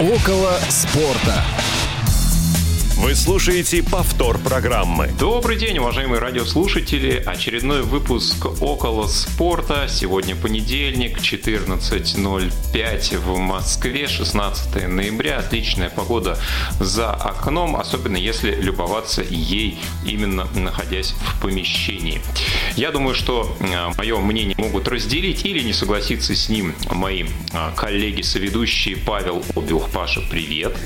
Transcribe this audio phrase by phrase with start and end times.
[0.00, 1.44] Около спорта.
[2.96, 5.10] Вы слушаете повтор программы.
[5.18, 7.20] Добрый день, уважаемые радиослушатели.
[7.26, 9.88] Очередной выпуск «Около спорта».
[9.88, 15.38] Сегодня понедельник, 14.05 в Москве, 16 ноября.
[15.38, 16.38] Отличная погода
[16.78, 19.76] за окном, особенно если любоваться ей,
[20.06, 22.20] именно находясь в помещении.
[22.76, 27.26] Я думаю, что э, мое мнение могут разделить или не согласиться с ним мои э,
[27.74, 29.90] коллеги-соведущие Павел Обиух.
[29.90, 30.76] Паша, привет.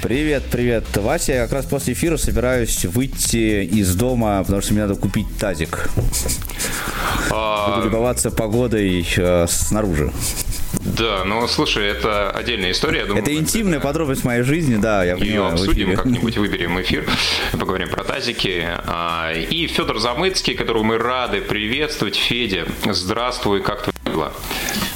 [0.00, 1.32] Привет, привет, Вася.
[1.32, 5.90] Я как раз после эфира собираюсь выйти из дома, потому что мне надо купить тазик.
[7.30, 10.12] А, Буду любоваться погодой э, снаружи.
[10.96, 13.04] Да, ну слушай, это отдельная история.
[13.04, 15.52] думаю, это интимная подробность моей жизни, да, я Ее понимаю.
[15.54, 17.06] обсудим как-нибудь, выберем эфир,
[17.52, 18.64] поговорим про тазики.
[18.86, 22.16] А, и Федор Замыцкий, которого мы рады приветствовать.
[22.16, 24.32] Федя, здравствуй, как твои дела?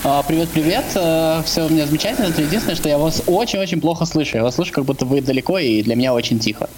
[0.05, 0.85] А, привет, привет.
[0.95, 2.27] Э, Все у меня замечательно.
[2.27, 4.37] Это единственное, что я вас очень-очень плохо слышу.
[4.37, 6.69] Я вас слышу, как будто вы далеко, и для меня очень тихо.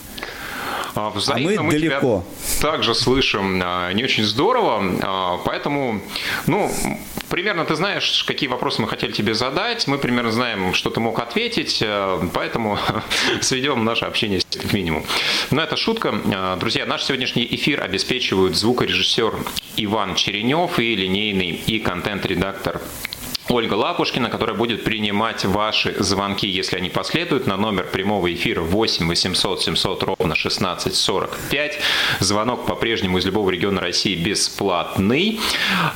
[0.94, 2.24] А, взаимно а мы, мы далеко.
[2.24, 6.00] тебя также слышим а, не очень здорово, поэтому,
[6.46, 6.70] ну,
[7.28, 11.18] примерно ты знаешь, какие вопросы мы хотели тебе задать, мы примерно знаем, что ты мог
[11.18, 11.82] ответить,
[12.32, 12.78] поэтому
[13.40, 15.04] сведем наше общение к минимуму.
[15.50, 16.56] Но это шутка.
[16.60, 19.34] Друзья, наш сегодняшний эфир обеспечивают звукорежиссер
[19.76, 22.80] Иван Черенев и линейный и контент-редактор
[23.50, 29.06] Ольга Лапушкина, которая будет принимать ваши звонки, если они последуют, на номер прямого эфира 8
[29.06, 31.78] 800 700 ровно 16 45.
[32.20, 35.40] Звонок по-прежнему из любого региона России бесплатный.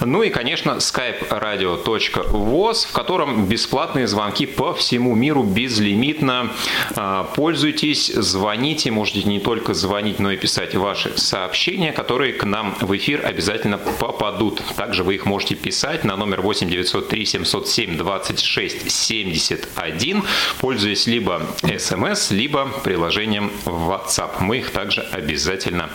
[0.00, 6.52] Ну и, конечно, skype radio.voz, в котором бесплатные звонки по всему миру безлимитно.
[6.96, 12.76] А, пользуйтесь, звоните, можете не только звонить, но и писать ваши сообщения, которые к нам
[12.78, 14.62] в эфир обязательно попадут.
[14.76, 20.22] Также вы их можете писать на номер 8 903 707 26 71,
[20.60, 21.42] пользуясь либо
[21.78, 24.40] смс, либо приложением WhatsApp.
[24.40, 25.90] Мы их также обязательно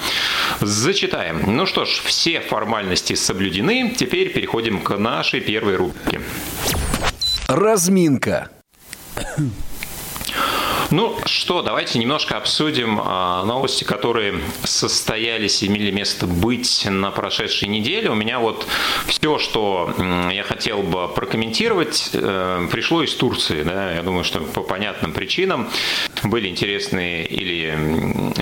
[0.61, 1.43] зачитаем.
[1.47, 3.93] Ну что ж, все формальности соблюдены.
[3.95, 6.21] Теперь переходим к нашей первой рубрике.
[7.47, 8.49] Разминка.
[10.93, 17.67] Ну что, давайте немножко обсудим а, новости, которые состоялись и имели место быть на прошедшей
[17.67, 18.11] неделе.
[18.11, 18.67] У меня вот
[19.07, 19.91] все, что
[20.31, 23.63] я хотел бы прокомментировать, э, пришло из Турции.
[23.63, 23.91] Да?
[23.91, 25.67] Я думаю, что по понятным причинам
[26.21, 27.75] были интересные или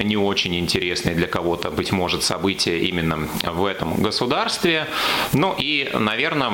[0.03, 4.87] не очень интересные для кого-то, быть может, события именно в этом государстве.
[5.31, 6.51] Ну и, наверное,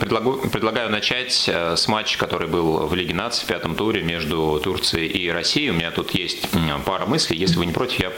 [0.00, 4.60] предлагаю, предлагаю начать э, с матча, который был в Лиге наций в пятом туре между
[4.60, 5.68] Турцией Турции и России.
[5.70, 6.48] У меня тут есть
[6.84, 7.36] пара мыслей.
[7.36, 8.12] Если вы не против, я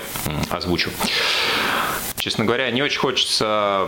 [0.51, 0.91] озвучу.
[2.19, 3.87] Честно говоря, не очень хочется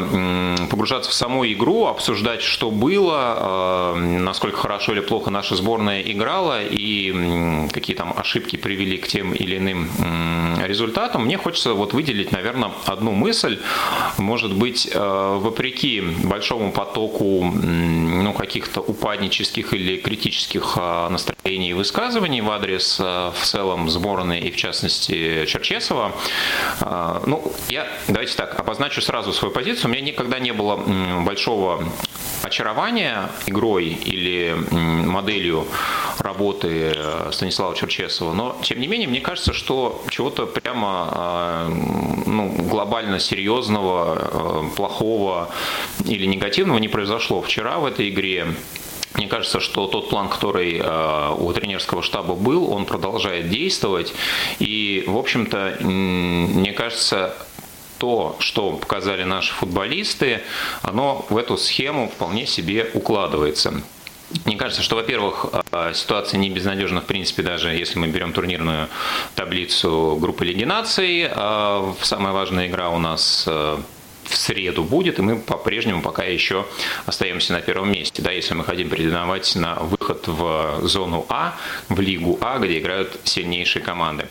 [0.70, 6.62] погружаться в саму игру, обсуждать, что было, э, насколько хорошо или плохо наша сборная играла
[6.62, 9.90] и какие там ошибки привели к тем или иным
[10.64, 11.24] результатам.
[11.24, 13.58] Мне хочется вот выделить, наверное, одну мысль.
[14.16, 22.40] Может быть, э, вопреки большому потоку ну, каких-то упаднических или критических э, настроений и высказываний
[22.40, 26.12] в адрес в целом сборной и в частности Черчесова,
[27.26, 29.90] ну, я давайте так, обозначу сразу свою позицию.
[29.90, 30.76] У меня никогда не было
[31.24, 31.84] большого
[32.42, 35.66] очарования игрой или моделью
[36.18, 41.68] работы э, Станислава Черчесова, но тем не менее мне кажется, что чего-то прямо э,
[42.26, 44.18] ну, глобально серьезного,
[44.72, 45.50] э, плохого
[46.04, 48.46] или негативного не произошло вчера в этой игре.
[49.14, 54.14] Мне кажется, что тот план, который э, у тренерского штаба был, он продолжает действовать.
[54.60, 57.34] И, в общем-то, мне кажется,
[57.98, 60.42] то, что показали наши футболисты,
[60.82, 63.82] оно в эту схему вполне себе укладывается.
[64.44, 68.88] Мне кажется, что, во-первых, э, ситуация не безнадежна, в принципе, даже если мы берем турнирную
[69.34, 71.28] таблицу группы Лиги наций.
[71.28, 73.48] Э, самая важная игра у нас
[74.30, 76.64] в среду будет, и мы по-прежнему пока еще
[77.06, 78.22] остаемся на первом месте.
[78.22, 81.56] Да, если мы хотим претендовать на выход в зону А,
[81.88, 84.28] в Лигу А, где играют сильнейшие команды.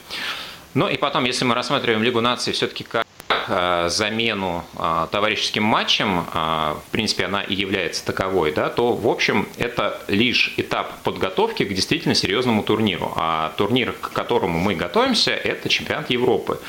[0.74, 3.06] Ну и потом, если мы рассматриваем Лигу наций все-таки как
[3.52, 9.08] Э, замену э, товарищеским матчем, э, в принципе, она и является таковой, да, то, в
[9.08, 13.12] общем, это лишь этап подготовки к действительно серьезному турниру.
[13.16, 16.60] А турнир, к которому мы готовимся, это чемпионат Европы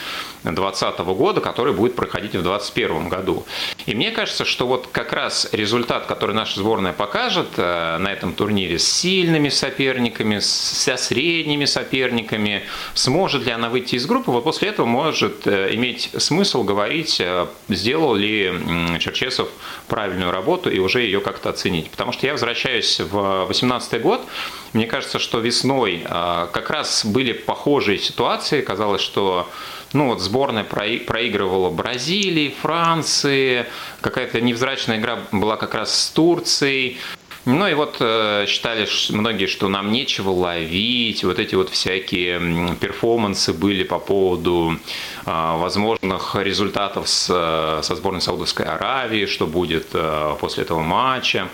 [0.43, 3.45] 2020 года, который будет проходить в 2021 году.
[3.87, 8.79] И мне кажется, что вот как раз результат, который наша сборная покажет на этом турнире
[8.79, 12.63] с сильными соперниками, со средними соперниками,
[12.95, 17.21] сможет ли она выйти из группы, вот после этого может иметь смысл поговорить,
[17.69, 18.53] сделал ли
[19.01, 19.49] Черчесов
[19.89, 21.91] правильную работу и уже ее как-то оценить.
[21.91, 24.21] Потому что я возвращаюсь в 2018 год,
[24.73, 29.49] мне кажется, что весной как раз были похожие ситуации, казалось, что
[29.93, 33.67] ну вот сборная проигрывала Бразилии, Франции,
[34.01, 36.99] какая-то невзрачная игра была как раз с Турцией.
[37.47, 43.55] Ну и вот э, считали многие, что нам нечего ловить, вот эти вот всякие перформансы
[43.55, 44.77] были по поводу
[45.25, 51.49] э, возможных результатов э, со сборной Саудовской Аравии, что будет э, после этого матча.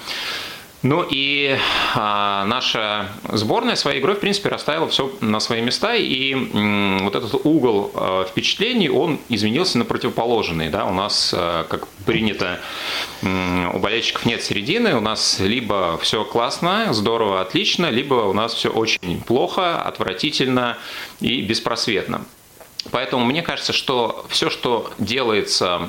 [0.86, 1.58] Ну и
[1.96, 7.16] а, наша сборная своей игрой, в принципе, расставила все на свои места, и м, вот
[7.16, 10.68] этот угол а, впечатлений, он изменился на противоположный.
[10.68, 10.84] Да?
[10.84, 12.60] У нас, а, как принято,
[13.22, 18.54] м, у болельщиков нет середины, у нас либо все классно, здорово, отлично, либо у нас
[18.54, 20.78] все очень плохо, отвратительно
[21.20, 22.24] и беспросветно.
[22.90, 25.88] Поэтому мне кажется, что все, что делается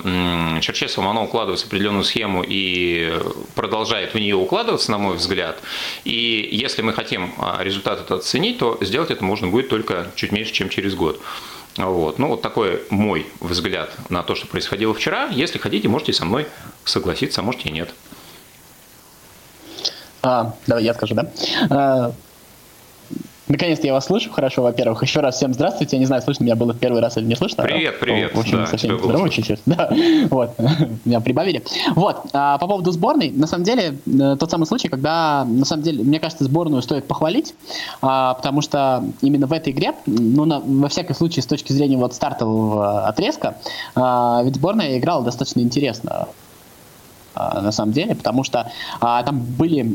[0.61, 3.19] Черчесовым, оно укладывается в определенную схему и
[3.55, 5.59] продолжает в нее укладываться, на мой взгляд.
[6.03, 10.31] И если мы хотим а, результат этот оценить, то сделать это можно будет только чуть
[10.31, 11.19] меньше, чем через год.
[11.77, 12.17] Вот.
[12.17, 15.27] Ну, вот такой мой взгляд на то, что происходило вчера.
[15.27, 16.47] Если хотите, можете со мной
[16.83, 17.93] согласиться, а можете и нет.
[20.23, 21.31] А, давай я скажу, да?
[21.69, 22.11] А,
[23.47, 25.01] Наконец-то я вас слышу хорошо, во-первых.
[25.03, 25.95] Еще раз всем здравствуйте.
[25.95, 27.63] Я не знаю, слышно меня было в первый раз или не слышно.
[27.63, 28.35] Привет, привет.
[28.35, 29.59] В общем, да, совсем здорово чуть-чуть.
[29.65, 29.91] Да,
[30.29, 30.55] вот.
[31.05, 31.63] Меня прибавили.
[31.95, 32.21] Вот.
[32.33, 33.31] А, по поводу сборной.
[33.31, 37.05] На самом деле, э, тот самый случай, когда, на самом деле, мне кажется, сборную стоит
[37.05, 37.53] похвалить,
[38.01, 41.97] а, потому что именно в этой игре, ну, на, во всяком случае, с точки зрения
[41.97, 43.57] вот стартового отрезка,
[43.95, 46.27] а, ведь сборная играла достаточно интересно.
[47.37, 49.85] А, на самом деле, потому что а, там были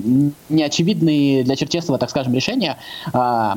[0.49, 2.79] неочевидные для Черчесова, так скажем, решения.
[3.13, 3.57] А,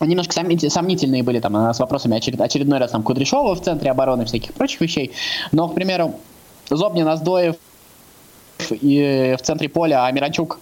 [0.00, 4.52] немножко сомнительные были там с вопросами очеред, очередной раз там Кудряшова в центре обороны, всяких
[4.52, 5.12] прочих вещей.
[5.52, 6.14] Но, к примеру,
[6.70, 7.56] Зобнин, Аздоев
[8.70, 10.60] и в центре поля, а Миранчук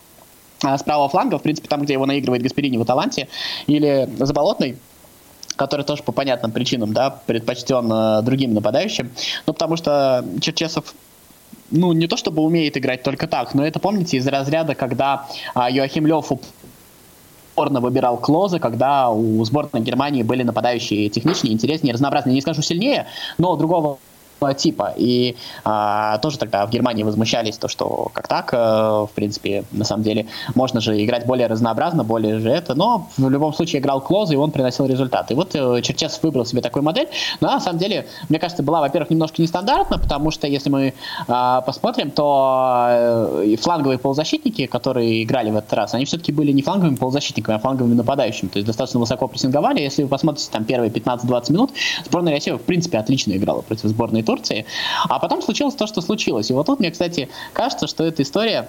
[0.63, 3.29] с правого фланга, в принципе, там, где его наигрывает Гасперини в Аталанте,
[3.67, 4.77] или Заболотный,
[5.57, 9.11] который тоже по понятным причинам, да, предпочтен э, другим нападающим.
[9.47, 10.95] Ну, потому что Черчесов
[11.71, 15.71] ну, не то чтобы умеет играть только так, но это, помните, из разряда, когда а,
[15.71, 16.33] Йоахим Лев
[17.55, 23.07] упорно выбирал Клоза, когда у сборной Германии были нападающие техничнее, интереснее, разнообразнее, не скажу сильнее,
[23.39, 23.99] но другого
[24.55, 24.95] типа.
[24.97, 29.85] И а, тоже тогда в Германии возмущались, то, что как так, а, в принципе, на
[29.85, 34.01] самом деле, можно же играть более разнообразно, более же это, но в любом случае играл
[34.01, 35.31] Клоза, и он приносил результат.
[35.31, 37.09] И вот э, Черчесов выбрал себе такую модель,
[37.41, 40.95] но на самом деле, мне кажется, была, во-первых, немножко нестандартна, потому что если мы
[41.29, 46.63] а, посмотрим, то э, фланговые полузащитники, которые играли в этот раз, они все-таки были не
[46.63, 49.81] фланговыми полузащитниками, а фланговыми нападающими, то есть достаточно высоко прессинговали.
[49.81, 51.71] Если вы посмотрите там первые 15-20 минут,
[52.05, 54.65] сборная России, в принципе, отлично играла против сборной Турции.
[55.09, 56.51] А потом случилось то, что случилось.
[56.51, 58.69] И вот тут мне, кстати, кажется, что эта история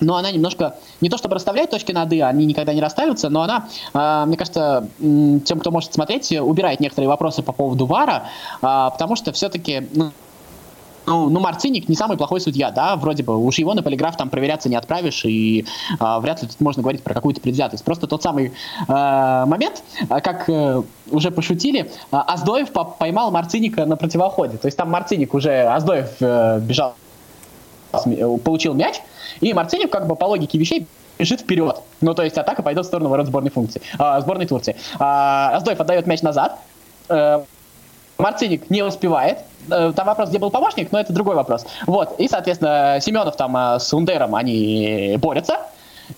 [0.00, 3.42] но она немножко, не то чтобы расставляет точки над «и», они никогда не расставятся, но
[3.42, 8.60] она, э, мне кажется, тем, кто может смотреть, убирает некоторые вопросы по поводу ВАРа, э,
[8.60, 10.10] потому что все-таки ну,
[11.06, 13.36] ну, ну, Марциник не самый плохой судья, да, вроде бы.
[13.36, 15.64] Уж его на полиграф там проверяться не отправишь, и
[15.98, 17.84] а, вряд ли тут можно говорить про какую-то предвзятость.
[17.84, 18.52] Просто тот самый
[18.88, 24.58] а, момент, а, как а, уже пошутили, а, Аздоев по поймал Марциника на противоходе.
[24.58, 26.94] То есть там Марциник уже, Аздоев а, бежал,
[28.44, 29.00] получил мяч,
[29.40, 30.86] и Марциник как бы по логике вещей
[31.18, 31.80] бежит вперед.
[32.00, 34.76] Ну, то есть атака пойдет в сторону ворот сборной функции, а, сборной Турции.
[34.98, 36.58] А, Аздоев отдает мяч назад,
[37.08, 37.44] а,
[38.18, 41.66] Марциник не успевает, Э, там вопрос, где был помощник, но это другой вопрос.
[41.86, 45.58] Вот, и, соответственно, Семенов там э, с Ундером, они борются,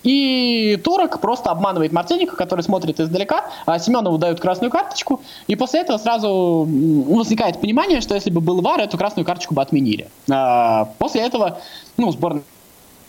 [0.03, 5.81] и Турок просто обманывает Марциника, который смотрит издалека, а Семенову дают красную карточку, и после
[5.81, 10.09] этого сразу возникает понимание, что если бы был ВАР, эту красную карточку бы отменили.
[10.29, 11.59] А после этого,
[11.97, 12.43] ну, сборная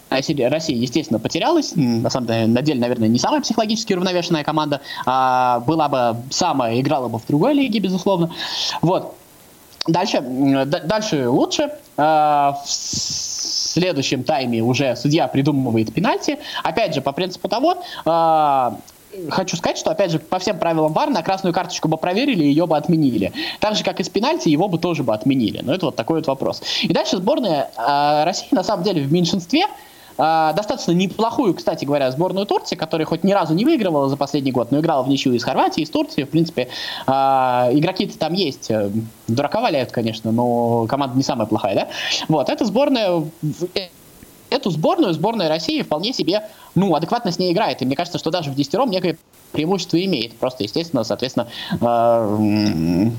[0.09, 1.73] Россия, естественно, потерялась.
[1.75, 4.81] На самом деле, на деле, наверное, не самая психологически уравновешенная команда.
[5.05, 8.31] А была бы самая, играла бы в другой лиге, безусловно.
[8.83, 9.15] Вот.
[9.89, 11.71] Дальше, дальше лучше.
[11.97, 16.39] А, в следующем тайме уже судья придумывает пенальти.
[16.63, 18.79] Опять же, по принципу того, а,
[19.31, 22.67] хочу сказать, что, опять же, по всем правилам ВАР на красную карточку бы проверили, ее
[22.67, 23.33] бы отменили.
[23.61, 25.61] Так же, как и с пенальти, его бы тоже бы отменили.
[25.63, 26.63] Но это вот такой вот вопрос.
[26.83, 29.67] И дальше сборная э, России, на самом деле, в меньшинстве.
[30.19, 34.53] А, достаточно неплохую, кстати говоря, сборную Турции, которая хоть ни разу не выигрывала за последний
[34.53, 36.25] год, но играла в ничью из Хорватии, из Турции.
[36.25, 36.69] В принципе,
[37.07, 38.71] а, игроки-то там есть.
[38.71, 38.91] Э,
[39.29, 41.89] дурака валяют, конечно, но команда не самая плохая, да?
[42.29, 43.23] Вот, эта сборная
[44.49, 46.43] эту сборную, сборная России вполне себе,
[46.77, 47.83] ну, адекватно с ней играет.
[47.83, 49.19] И мне кажется, что даже в десятером некое
[49.51, 50.37] преимущество имеет.
[50.39, 51.49] Просто, естественно, соответственно,
[51.81, 53.11] э,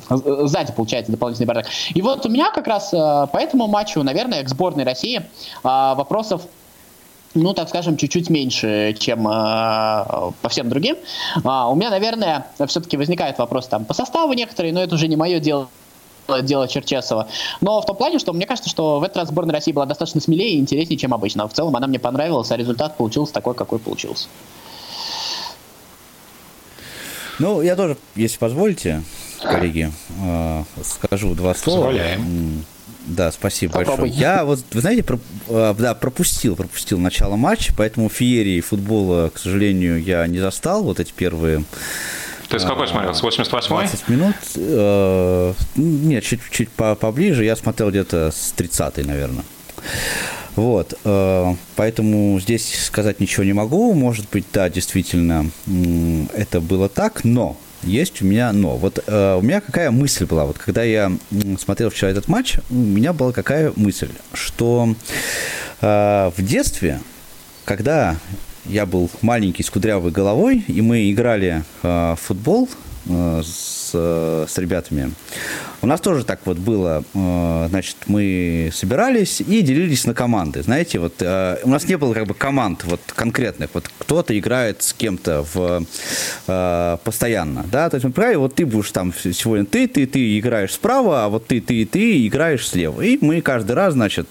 [0.47, 1.65] сзади получается дополнительный бардак.
[1.93, 5.21] И вот у меня как раз э, по этому матчу, наверное, к сборной России
[5.63, 6.43] вопросов
[7.37, 10.97] ну, так скажем, чуть-чуть меньше, чем э, по всем другим.
[11.43, 15.15] А, у меня, наверное, все-таки возникает вопрос там по составу некоторые, но это уже не
[15.15, 15.69] мое дело
[16.41, 17.29] дело Черчесова.
[17.61, 20.19] Но в том плане, что мне кажется, что в этот раз сборная России была достаточно
[20.19, 21.47] смелее и интереснее, чем обычно.
[21.47, 24.27] В целом она мне понравилась, а результат получился такой, какой получился.
[27.39, 29.03] Ну, я тоже, если позволите,
[29.41, 29.91] коллеги,
[30.21, 31.85] э, скажу два слова.
[31.85, 32.65] Позволяем.
[33.07, 34.09] Да, спасибо Попробуй.
[34.09, 34.19] большое.
[34.19, 39.39] Я вот, вы знаете, про, э, да, пропустил, пропустил начало матча, поэтому феерии футбола, к
[39.39, 41.63] сожалению, я не застал вот эти первые
[42.49, 43.13] ты с какой смотрел?
[43.13, 43.67] С 88-й?
[43.67, 44.35] 20 минут.
[44.55, 47.43] Э, нет, чуть-чуть поближе.
[47.43, 49.43] Я смотрел где-то с 30-й, наверное.
[50.55, 53.93] Вот, э, поэтому здесь сказать ничего не могу.
[53.93, 55.51] Может быть, да, действительно,
[56.33, 57.57] это было так, но
[57.87, 58.77] есть у меня но.
[58.77, 61.11] Вот э, у меня какая мысль была, вот когда я
[61.59, 64.93] смотрел вчера этот матч, у меня была какая мысль, что
[65.81, 66.99] э, в детстве,
[67.65, 68.17] когда
[68.65, 72.69] я был маленький с кудрявой головой, и мы играли э, в футбол
[73.07, 75.13] э, с, э, с ребятами.
[75.81, 77.03] У нас тоже так вот было.
[77.13, 80.63] Э, значит, мы собирались и делились на команды.
[80.63, 83.69] Знаете, вот э, у нас не было как бы команд вот конкретных.
[83.73, 85.85] Вот кто-то играет с кем-то в
[87.03, 87.89] постоянно, да.
[87.89, 91.47] То есть, например, вот ты будешь там сегодня ты, ты, ты играешь справа, а вот
[91.47, 93.01] ты, ты, ты играешь слева.
[93.01, 94.27] И мы каждый раз, значит,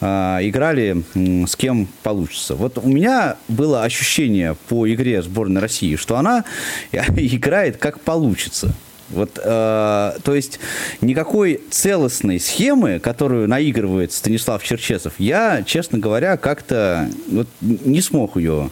[0.00, 1.02] играли
[1.46, 2.54] с кем получится.
[2.54, 6.44] Вот у меня было ощущение по игре сборной России, что она
[6.92, 8.74] играет как получится.
[9.10, 10.58] Вот, э, то есть
[11.00, 18.70] никакой целостной схемы, которую наигрывает Станислав Черчесов, я, честно говоря, как-то вот, не смог ее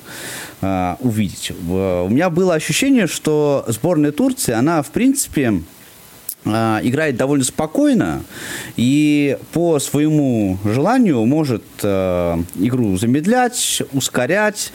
[0.60, 1.52] э, увидеть.
[1.68, 5.62] У меня было ощущение, что сборная Турции, она, в принципе,
[6.44, 8.22] играет довольно спокойно
[8.76, 14.72] и по своему желанию может э, игру замедлять, ускорять,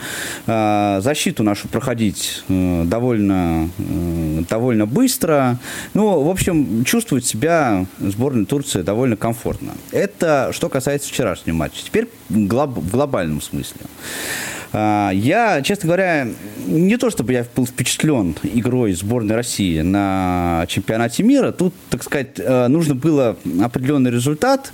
[0.48, 5.60] э, защиту нашу проходить э, довольно, э, довольно быстро.
[5.94, 9.74] Ну, в общем, чувствует себя сборная Турции довольно комфортно.
[9.92, 11.84] Это что касается вчерашнего матча.
[11.84, 13.82] Теперь глоб, в глобальном смысле.
[13.82, 16.28] А, я, честно говоря,
[16.70, 21.52] не то чтобы я был впечатлен игрой сборной России на чемпионате мира.
[21.52, 24.72] Тут, так сказать, э, нужно было определенный результат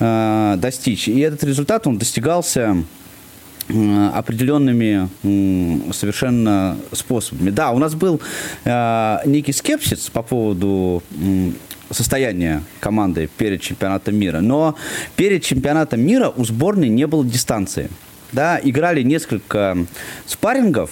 [0.00, 1.08] э, достичь.
[1.08, 2.76] И этот результат, он достигался
[3.68, 5.08] э, определенными
[5.92, 7.50] совершенно способами.
[7.50, 8.20] Да, у нас был
[8.64, 11.02] некий скепсис по поводу
[11.90, 14.74] состояния команды перед чемпионатом мира, но
[15.14, 17.90] перед чемпионатом мира у сборной не было дистанции
[18.32, 19.76] да, играли несколько
[20.26, 20.90] спаррингов,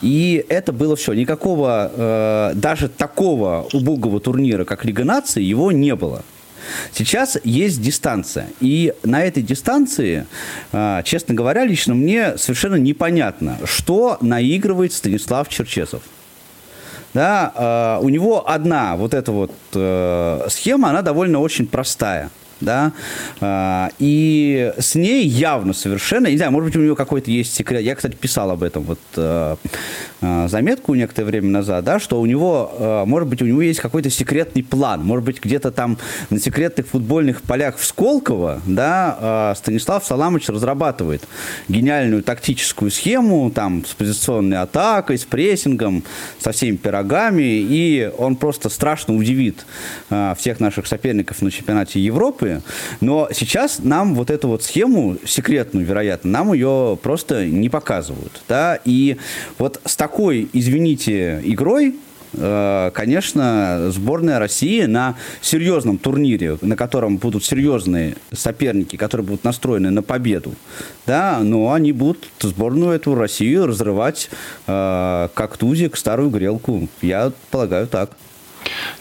[0.00, 1.12] и это было все.
[1.14, 6.22] Никакого, э, даже такого убогого турнира, как Лига наций, его не было.
[6.92, 8.48] Сейчас есть дистанция.
[8.60, 10.26] И на этой дистанции,
[10.72, 16.02] э, честно говоря, лично мне совершенно непонятно, что наигрывает Станислав Черчесов.
[17.14, 22.92] Да, э, у него одна вот эта вот э, схема, она довольно очень простая– да,
[23.40, 27.82] а, и с ней явно совершенно, не знаю, может быть, у нее какой-то есть секрет,
[27.82, 29.56] я, кстати, писал об этом вот а,
[30.20, 34.10] а, заметку некоторое время назад, да, что у него, может быть, у него есть какой-то
[34.10, 35.98] секретный план, может быть, где-то там
[36.30, 41.22] на секретных футбольных полях в Сколково, да, Станислав Саламович разрабатывает
[41.68, 46.04] гениальную тактическую схему, там, с позиционной атакой, с прессингом,
[46.38, 49.66] со всеми пирогами, и он просто страшно удивит
[50.36, 52.62] всех наших соперников на чемпионате Европы, Европы,
[53.00, 58.42] но сейчас нам вот эту вот схему, секретную, вероятно, нам ее просто не показывают.
[58.48, 58.78] Да?
[58.84, 59.16] И
[59.58, 61.96] вот с такой, извините, игрой
[62.32, 69.90] э, конечно, сборная России на серьезном турнире, на котором будут серьезные соперники, которые будут настроены
[69.90, 70.54] на победу,
[71.06, 74.30] да, но они будут сборную эту Россию разрывать
[74.66, 76.88] э, как тузик старую грелку.
[77.02, 78.10] Я полагаю так.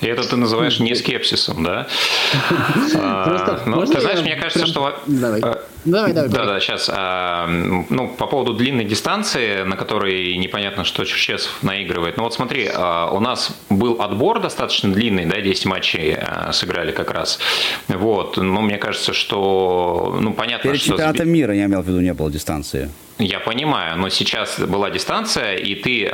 [0.02, 1.88] И это ты называешь не скепсисом, да?
[2.96, 5.00] А, ну, ты знаешь, мне кажется, что...
[5.08, 5.42] Давай.
[5.86, 6.30] А, давай, давай.
[6.30, 6.90] Да, да, сейчас.
[6.92, 12.18] А, ну, по поводу длинной дистанции, на которой непонятно, что Черчесов наигрывает.
[12.18, 16.18] Ну вот смотри, у нас был отбор достаточно длинный, да, 10 матчей
[16.52, 17.40] сыграли как раз.
[17.88, 20.92] Вот, но мне кажется, что, ну, понятно, Перед что...
[20.92, 22.90] Перед чемпионатом мира, я имел в виду, не было дистанции.
[23.20, 26.06] Я понимаю, но сейчас была дистанция, и ты,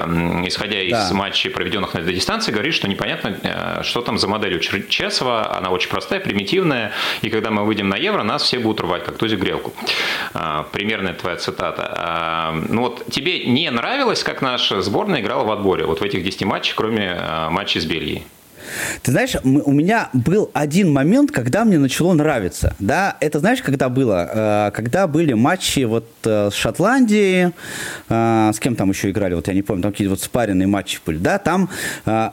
[0.46, 1.14] исходя из да.
[1.14, 5.58] матчей, проведенных на этой дистанции, говоришь, что непонятно, э, что там за модель у Черчесова,
[5.58, 9.18] она очень простая, примитивная, и когда мы выйдем на Евро, нас все будут рвать, как
[9.18, 9.59] тузик грелку.
[10.34, 11.94] А, примерная твоя цитата.
[11.98, 16.24] А, ну вот тебе не нравилось, как наша сборная играла в отборе, вот в этих
[16.24, 17.16] 10 матчах, кроме
[17.50, 18.24] матчей с Бельгией?
[19.02, 22.76] Ты знаешь, у меня был один момент, когда мне начало нравиться.
[22.80, 24.30] Да, это знаешь, когда было?
[24.34, 27.54] Э, когда были матчи вот э, с Шотландией,
[28.10, 31.00] э, с кем там еще играли, вот я не помню, там какие-то вот спаренные матчи
[31.06, 31.70] были, да, там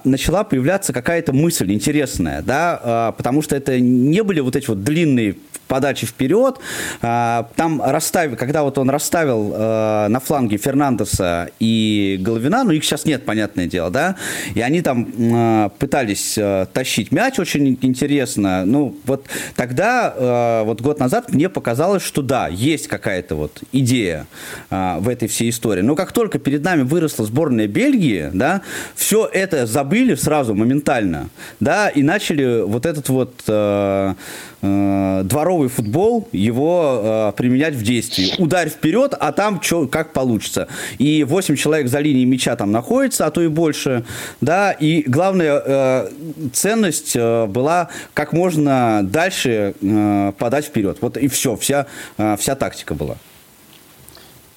[0.04, 5.36] начала появляться какая-то мысль интересная, да, потому что это не были вот эти вот длинные
[5.68, 6.58] подачи вперед.
[7.00, 13.24] Там расставил, когда вот он расставил на фланге Фернандеса и Головина, ну их сейчас нет,
[13.24, 14.16] понятное дело, да,
[14.54, 18.64] и они там пытались э, тащить мяч очень интересно.
[18.64, 24.26] Ну, вот тогда, э, вот год назад, мне показалось, что да, есть какая-то вот идея
[24.70, 25.82] э, в этой всей истории.
[25.82, 28.62] Но как только перед нами выросла сборная Бельгии, да,
[28.94, 31.28] все это забыли сразу, моментально,
[31.60, 34.14] да, и начали вот этот вот э,
[34.62, 38.34] э, дворовый футбол, его э, применять в действии.
[38.38, 40.68] Ударь вперед, а там чё, как получится.
[40.98, 44.04] И 8 человек за линией мяча там находится, а то и больше,
[44.40, 46.08] да, и главное, э,
[46.52, 50.98] ценность э, была как можно дальше э, подать вперед.
[51.00, 51.86] Вот и все, вся,
[52.18, 53.16] э, вся тактика была.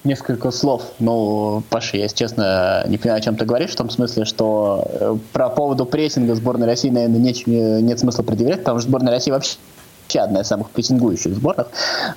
[0.06, 0.84] Несколько слов.
[1.00, 5.50] Ну, Паша, я, честно, не понимаю, о чем ты говоришь, в том смысле, что про
[5.50, 9.58] поводу прессинга сборной России, наверное, нет, нет смысла предъявлять, потому что сборная России вообще
[10.10, 11.68] вообще одна из самых прессингующих сборных.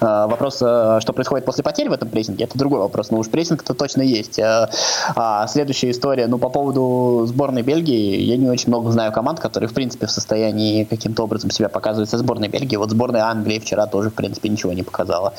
[0.00, 3.10] А, вопрос, э, что происходит после потери в этом прессинге, это другой вопрос.
[3.10, 4.38] Но уж прессинг-то точно есть.
[4.38, 4.70] А,
[5.14, 9.68] а следующая история, ну, по поводу сборной Бельгии, я не очень много знаю команд, которые,
[9.68, 12.76] в принципе, в состоянии каким-то образом себя показывать со сборной Бельгии.
[12.76, 15.34] Вот сборная Англии вчера тоже, в принципе, ничего не показала.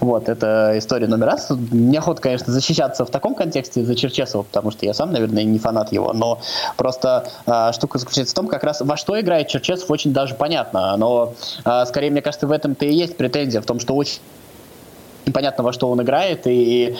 [0.00, 1.48] Вот, это история номер раз.
[1.70, 5.92] Неохота, конечно, защищаться в таком контексте за Черчесова, потому что я сам, наверное, не фанат
[5.92, 6.40] его, но
[6.76, 10.94] просто а, штука заключается в том, как раз во что играет Черчесов, очень даже понятно.
[10.98, 11.32] Но
[11.86, 14.18] скорее, мне кажется, в этом-то и есть претензия, в том, что очень
[15.26, 16.94] непонятно, во что он играет, и,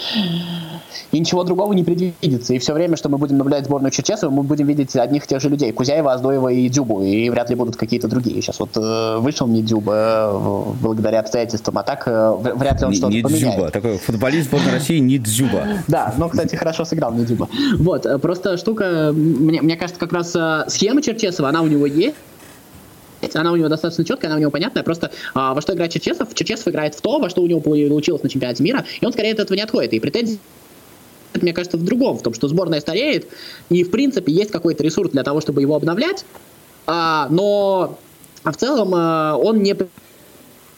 [1.12, 2.54] и ничего другого не предвидится.
[2.54, 5.40] И все время, что мы будем наблюдать сборную Черчесова, мы будем видеть одних и тех
[5.40, 5.72] же людей.
[5.72, 8.42] Кузяева, Аздоева и Дюбу, и вряд ли будут какие-то другие.
[8.42, 12.94] Сейчас вот э, вышел не Дюба э, благодаря обстоятельствам, а так э, вряд ли он
[12.94, 13.54] что-то поменяет.
[13.54, 15.64] Дзюба, такой футболист сборной России не Дзюба.
[15.86, 17.48] Да, но, кстати, хорошо сыграл не Дюба.
[17.78, 21.86] Вот, э, просто штука, мне, мне кажется, как раз э, схема Черчесова, она у него
[21.86, 22.16] есть,
[23.34, 24.82] она у него достаточно четкая, она у него понятная.
[24.82, 26.34] Просто а, во что играет Черчесов?
[26.34, 29.32] Черчесов играет в то, во что у него получилось на чемпионате мира, и он скорее
[29.32, 29.92] от этого не отходит.
[29.92, 30.38] И претензии
[31.42, 33.28] мне кажется, в другом, в том, что сборная стареет,
[33.68, 36.24] и, в принципе, есть какой-то ресурс для того, чтобы его обновлять,
[36.86, 37.98] а, но
[38.42, 39.76] а в целом а, он не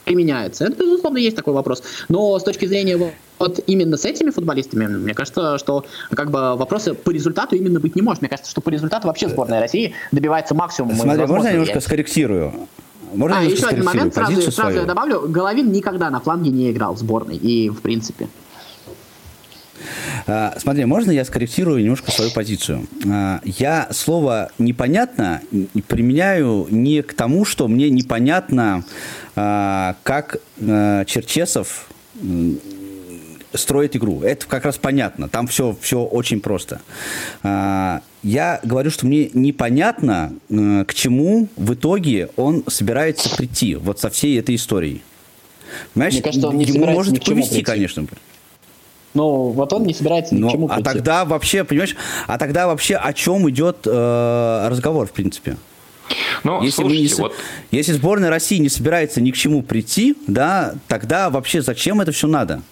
[0.05, 0.65] применяется.
[0.65, 1.83] Это, безусловно, есть такой вопрос.
[2.09, 6.95] Но с точки зрения вот именно с этими футболистами, мне кажется, что как бы вопросы
[6.95, 8.23] по результату именно быть не может.
[8.23, 10.97] Мне кажется, что по результату вообще сборная России добивается максимума.
[10.97, 12.69] Смотри, можно я немножко скорректирую?
[13.15, 15.29] Можно а, еще один момент, сразу, сразу я добавлю.
[15.29, 17.37] Головин никогда на фланге не играл в сборной.
[17.37, 18.29] И, в принципе...
[20.27, 22.87] А, смотри, можно я скорректирую немножко свою позицию?
[23.09, 25.41] А, я слово «непонятно»
[25.87, 28.85] применяю не к тому, что мне непонятно,
[29.37, 31.89] а, как Черчесов
[33.55, 34.23] строит игру.
[34.23, 35.29] Это как раз понятно.
[35.29, 36.81] Там все, все очень просто.
[37.43, 44.01] А, я говорю, что мне непонятно, э, к чему в итоге он собирается прийти вот
[44.01, 45.03] со всей этой историей.
[45.95, 47.63] Понимаешь, мне кажется, он не ему может повести, прийти.
[47.63, 48.07] конечно.
[49.15, 50.85] Ну, вот он не собирается ни к чему А прийти.
[50.85, 55.57] тогда вообще, понимаешь, а тогда вообще о чем идет э, разговор, в принципе?
[56.45, 57.35] Ну, если, слушайте, не, вот...
[57.71, 62.27] если сборная России не собирается ни к чему прийти, да, тогда вообще зачем это все
[62.27, 62.63] надо?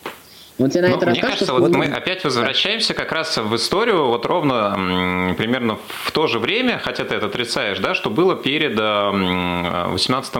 [0.58, 4.06] Он тебе на ну, это мне кажется, вот мы опять возвращаемся как раз в историю
[4.06, 8.74] вот ровно примерно в то же время, хотя ты это отрицаешь, да, что было перед
[8.74, 10.34] 2018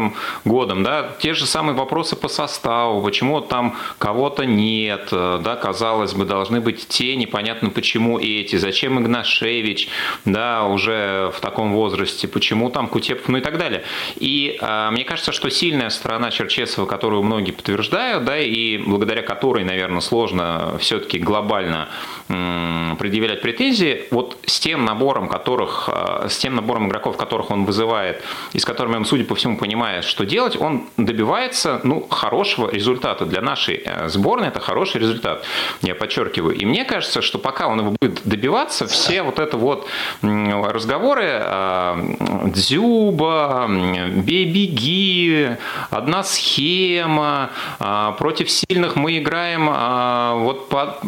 [0.45, 6.15] годом, да, те же самые вопросы по составу, почему там кого-то нет, э, да, казалось
[6.15, 9.89] бы, должны быть те, непонятно почему эти, зачем Игнашевич,
[10.25, 13.83] да, уже в таком возрасте, почему там Кутепов, ну и так далее.
[14.17, 19.65] И а, мне кажется, что сильная сторона Черчесова, которую многие подтверждают, да, и благодаря которой,
[19.65, 21.89] наверное, сложно все-таки глобально
[22.29, 24.05] предъявлять претензии.
[24.11, 28.65] Вот с тем набором, которых, э, с тем набором игроков, которых он вызывает, и с
[28.65, 33.27] которыми он, судя по всему, понимает, что делать, он добивается ну, хорошего результата.
[33.27, 35.45] Для нашей э, сборной это хороший результат,
[35.83, 36.57] я подчеркиваю.
[36.57, 39.87] И мне кажется, что пока он его будет добиваться, все вот это вот
[40.23, 42.17] разговоры э,
[42.47, 45.51] Дзюба, бей-беги,
[45.91, 47.51] одна схема,
[48.19, 49.69] против сильных мы играем
[50.37, 50.99] вот по,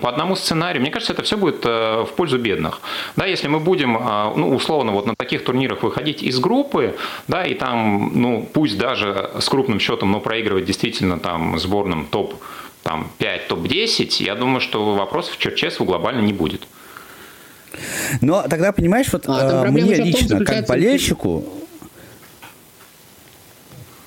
[0.00, 2.80] по одному сценарию, мне кажется, это все будет э, в пользу бедных.
[3.16, 6.96] Да, если мы будем, а, ну, условно, вот на таких турнирах выходить из группы,
[7.28, 12.34] да, и там, ну, пусть даже с крупным счетом, но проигрывать действительно там сборным топ
[12.82, 16.62] там, 5, топ-10, я думаю, что вопросов в Черчесову глобально не будет.
[18.20, 21.44] Но тогда, понимаешь, вот а, э, мне лично, как болельщику,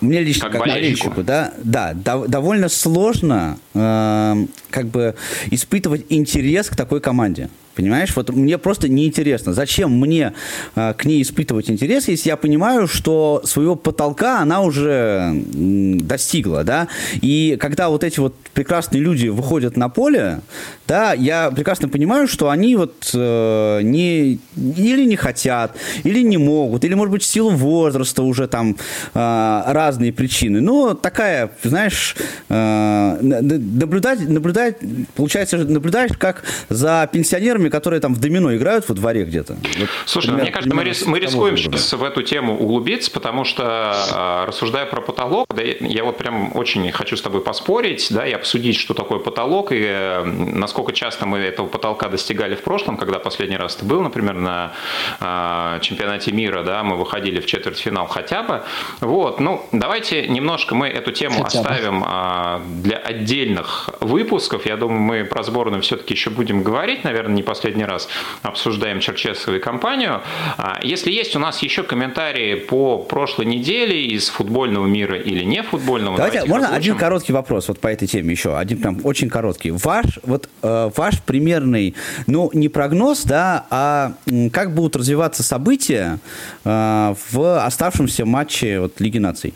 [0.02, 5.16] мне лично как, как болельщику, да, да, да, довольно сложно э, как бы
[5.52, 7.50] испытывать интерес к такой команде.
[7.80, 10.34] Понимаешь, вот мне просто неинтересно, зачем мне
[10.76, 16.90] э, к ней испытывать интерес, если я понимаю, что своего потолка она уже достигла, да,
[17.22, 20.42] и когда вот эти вот прекрасные люди выходят на поле,
[20.90, 26.84] да, я прекрасно понимаю, что они вот э, не или не хотят, или не могут,
[26.84, 28.76] или, может быть, силу возраста уже там
[29.14, 30.62] э, разные причины.
[30.62, 32.16] Но такая, знаешь,
[32.50, 34.78] э, наблюдать, наблюдать,
[35.16, 39.54] получается, наблюдаешь, как за пенсионерами, которые там в домино играют во дворе где-то.
[39.54, 43.44] Вот, Слушай, пример, мне кажется, мы, рис, мы рискуем сейчас в эту тему углубиться, потому
[43.44, 48.26] что, а, рассуждая про потолок, да, я вот прям очень хочу с тобой поспорить, да,
[48.26, 52.98] и обсудить, что такое потолок, и э, насколько часто мы этого потолка достигали в прошлом,
[52.98, 54.74] когда последний раз ты был, например, на
[55.20, 58.62] э, чемпионате мира, да, мы выходили в четвертьфинал хотя бы.
[59.02, 64.66] Вот, ну, давайте немножко мы эту тему хотя оставим э, для отдельных выпусков.
[64.66, 68.08] Я думаю, мы про сборную все-таки еще будем говорить, наверное, не последний раз
[68.42, 70.22] обсуждаем Черчесову и компанию.
[70.58, 75.62] А, если есть у нас еще комментарии по прошлой неделе из футбольного мира или не
[75.62, 79.30] футбольного, давайте, давайте можно один короткий вопрос вот по этой теме еще, один прям очень
[79.30, 79.72] короткий.
[79.72, 81.96] Ваш вот э, ваш примерный,
[82.28, 84.14] ну не прогноз, да, а
[84.54, 86.20] как будут развиваться события
[86.64, 89.54] э, в оставшемся матче вот Лиги наций?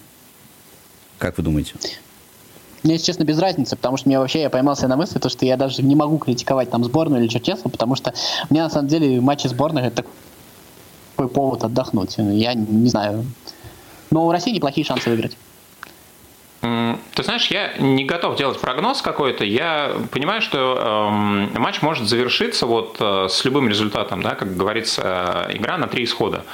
[1.19, 1.75] Как вы думаете?
[2.83, 5.45] Мне, если честно, без разницы, потому что мне вообще, я поймался на мысли, то, что
[5.45, 8.13] я даже не могу критиковать там сборную или Черчесову, потому что
[8.49, 10.03] мне, на самом деле, матчи сборных это
[11.15, 12.15] такой повод отдохнуть.
[12.17, 13.25] Я не знаю.
[14.11, 15.37] Но у России неплохие шансы выиграть.
[16.63, 19.43] Ты знаешь, я не готов делать прогноз какой-то.
[19.43, 21.09] Я понимаю, что
[21.53, 25.87] э, матч может завершиться вот э, с любым результатом, да, как говорится, э, игра на
[25.87, 26.45] три исхода.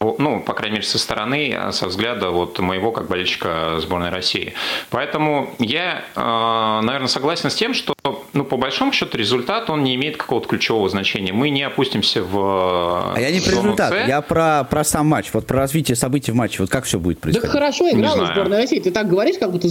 [0.00, 4.54] Ну, по крайней мере, со стороны, э, со взгляда вот моего как болельщика сборной России.
[4.90, 7.94] Поэтому я, э, наверное, согласен с тем, что,
[8.32, 11.32] ну, по большому счету, результат он не имеет какого-то ключевого значения.
[11.32, 13.14] Мы не опустимся в.
[13.14, 14.08] А я не про результат, С.
[14.08, 17.20] я про про сам матч, вот про развитие событий в матче, вот как все будет
[17.20, 17.52] происходить.
[17.52, 18.80] Да хорошо играла сборная России.
[18.80, 19.68] Ты так говоришь, как будто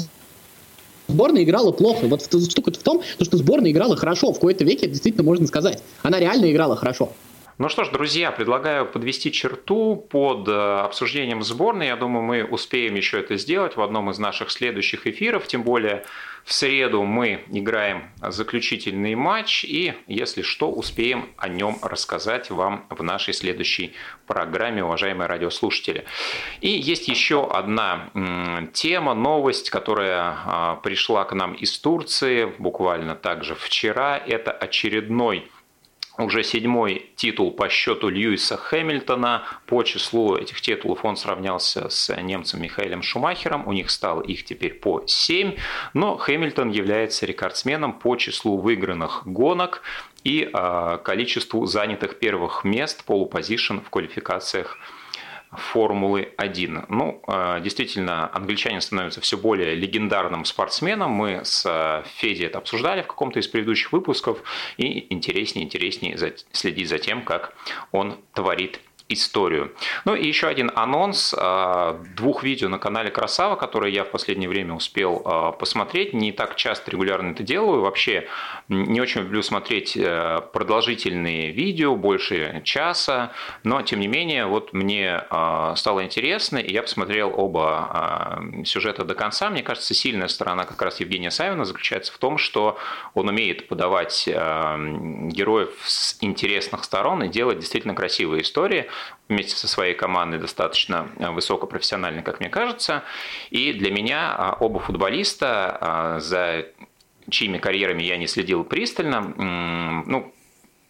[1.07, 2.05] сборная играла плохо.
[2.07, 4.31] Вот штука в том, что сборная играла хорошо.
[4.31, 5.81] В какой-то веке действительно можно сказать.
[6.03, 7.11] Она реально играла хорошо.
[7.59, 11.85] Ну что ж, друзья, предлагаю подвести черту под э, обсуждением сборной.
[11.85, 15.45] Я думаю, мы успеем еще это сделать в одном из наших следующих эфиров.
[15.45, 16.03] Тем более
[16.43, 19.65] в среду мы играем заключительный матч.
[19.65, 23.93] И, если что, успеем о нем рассказать вам в нашей следующей
[24.25, 26.05] программе, уважаемые радиослушатели.
[26.59, 28.09] И есть еще одна
[28.73, 34.17] тема, новость, которая а, пришла к нам из Турции буквально также вчера.
[34.17, 35.51] Это очередной
[36.17, 39.43] уже седьмой титул по счету Льюиса Хэмилтона.
[39.65, 43.67] По числу этих титулов он сравнялся с немцем Михаилом Шумахером.
[43.67, 45.55] У них стало их теперь по 7.
[45.93, 49.81] Но Хэмилтон является рекордсменом по числу выигранных гонок
[50.23, 54.77] и э, количеству занятых первых мест полупозишн в квалификациях
[55.57, 56.85] Формулы-1.
[56.89, 61.11] Ну, э, действительно, англичанин становится все более легендарным спортсменом.
[61.11, 64.43] Мы с э, Федей это обсуждали в каком-то из предыдущих выпусков.
[64.77, 66.17] И интереснее, интереснее
[66.51, 67.53] следить за тем, как
[67.91, 69.73] он творит историю.
[70.05, 74.49] Ну и еще один анонс а, двух видео на канале Красава, которые я в последнее
[74.49, 76.13] время успел а, посмотреть.
[76.13, 77.81] Не так часто регулярно это делаю.
[77.81, 78.27] Вообще
[78.69, 83.31] не очень люблю смотреть э, продолжительные видео, больше часа.
[83.63, 85.23] Но тем не менее, вот мне
[85.75, 89.49] стало интересно, и я посмотрел оба сюжета до конца.
[89.49, 92.77] Мне кажется, сильная сторона как раз Евгения Савина заключается в том, что
[93.13, 98.87] он умеет подавать героев с интересных сторон и делать действительно красивые истории
[99.29, 103.03] вместе со своей командой достаточно э, высокопрофессионально, как мне кажется.
[103.49, 106.67] И для меня а, оба футболиста, а, за
[107.29, 109.21] чьими карьерами я не следил пристально,
[110.05, 110.32] ну,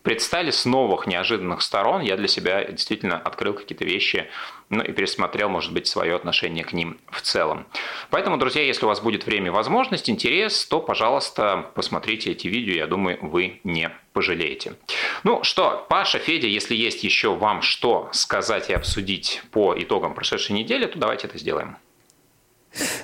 [0.03, 2.01] предстали с новых неожиданных сторон.
[2.01, 4.27] Я для себя действительно открыл какие-то вещи,
[4.69, 7.65] ну и пересмотрел, может быть, свое отношение к ним в целом.
[8.09, 12.87] Поэтому, друзья, если у вас будет время возможность, интерес, то, пожалуйста, посмотрите эти видео, я
[12.87, 14.75] думаю, вы не пожалеете.
[15.23, 20.55] Ну что, Паша, Федя, если есть еще вам что сказать и обсудить по итогам прошедшей
[20.55, 21.77] недели, то давайте это сделаем.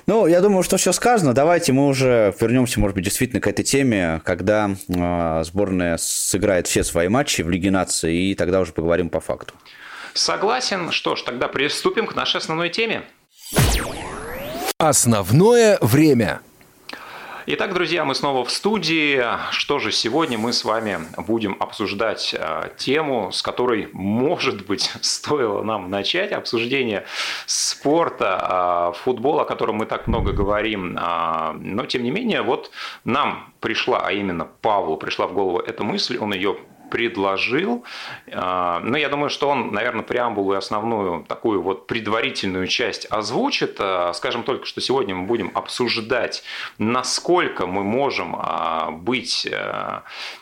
[0.06, 1.34] Ну, я думаю, что все сказано.
[1.34, 6.82] Давайте мы уже вернемся, может быть, действительно к этой теме, когда э, сборная сыграет все
[6.84, 9.54] свои матчи в Лиге нации, и тогда уже поговорим по факту.
[10.14, 10.90] Согласен.
[10.90, 13.02] Что ж, тогда приступим к нашей основной теме.
[14.78, 16.40] Основное время.
[17.46, 19.24] Итак, друзья, мы снова в студии.
[19.50, 25.62] Что же, сегодня мы с вами будем обсуждать э, тему, с которой, может быть, стоило
[25.62, 27.06] нам начать обсуждение
[27.46, 30.98] спорта, э, футбола, о котором мы так много говорим.
[30.98, 32.72] Э, но, тем не менее, вот
[33.04, 36.58] нам пришла, а именно Павлу пришла в голову эта мысль, он ее
[36.90, 37.84] предложил.
[38.32, 43.76] А, но я думаю, что он, наверное, преамбулу и основную такую вот предварительную часть озвучит.
[43.78, 46.42] А, скажем только, что сегодня мы будем обсуждать,
[46.78, 49.48] насколько мы можем а, быть,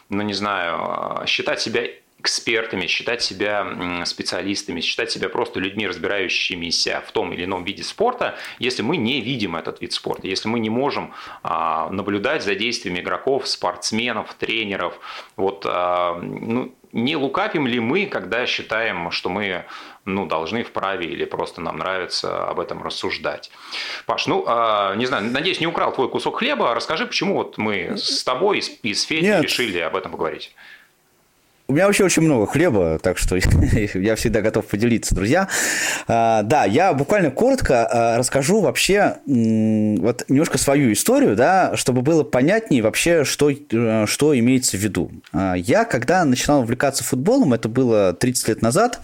[0.08, 1.82] ну не знаю, считать себя
[2.18, 8.36] экспертами, считать себя специалистами, считать себя просто людьми, разбирающимися в том или ином виде спорта,
[8.58, 13.00] если мы не видим этот вид спорта, если мы не можем а, наблюдать за действиями
[13.00, 14.98] игроков, спортсменов, тренеров.
[15.36, 19.66] Вот, а, ну, не лукавим ли мы, когда считаем, что мы
[20.04, 23.50] ну, должны вправе или просто нам нравится об этом рассуждать.
[24.06, 26.74] Паш, ну, а, не знаю, надеюсь, не украл твой кусок хлеба.
[26.74, 30.54] Расскажи, почему вот мы с тобой и с Федей решили об этом поговорить.
[31.70, 33.36] У меня вообще очень много хлеба, так что
[33.94, 35.48] я всегда готов поделиться, друзья.
[36.06, 42.24] А, да, я буквально коротко а, расскажу вообще вот немножко свою историю, да, чтобы было
[42.24, 45.10] понятнее вообще, что, э, что имеется в виду.
[45.34, 49.00] А, я, когда начинал увлекаться футболом, это было 30 лет назад,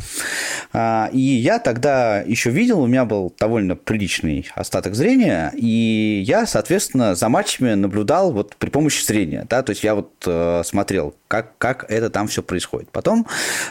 [0.72, 7.14] и я тогда еще видел, у меня был довольно приличный остаток зрения, и я, соответственно,
[7.14, 11.58] за матчами наблюдал вот при помощи зрения, да, то есть я вот э, смотрел, как,
[11.58, 12.88] как это там все происходит происходит.
[12.92, 13.26] Потом,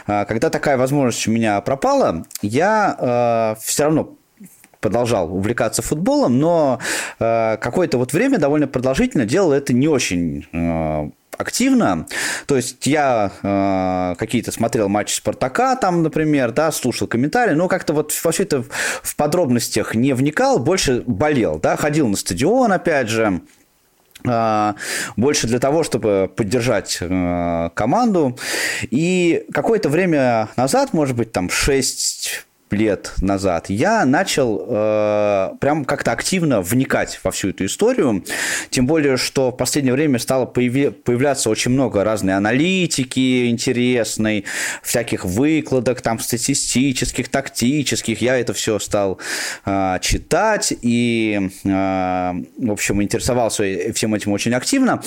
[0.06, 4.14] а, когда такая возможность у меня пропала, я а, все равно
[4.80, 6.80] продолжал увлекаться футболом, но
[7.18, 10.46] а, какое-то вот время довольно продолжительно делал это не очень
[11.36, 12.06] активно.
[12.46, 17.92] То есть я э, какие-то смотрел матчи Спартака, там, например, да, слушал комментарии, но как-то
[17.92, 23.08] вот во все это в подробностях не вникал, больше болел, да, ходил на стадион, опять
[23.08, 23.40] же,
[25.16, 28.38] больше для того, чтобы поддержать э, команду.
[28.90, 36.12] И какое-то время назад, может быть, там 6 лет назад, я начал э, прям как-то
[36.12, 38.24] активно вникать во всю эту историю.
[38.70, 44.44] Тем более, что в последнее время стало появи- появляться очень много разной аналитики интересной,
[44.82, 48.20] всяких выкладок там статистических, тактических.
[48.20, 49.18] Я это все стал
[49.64, 55.02] э, читать и, э, в общем, интересовался всем этим очень активно.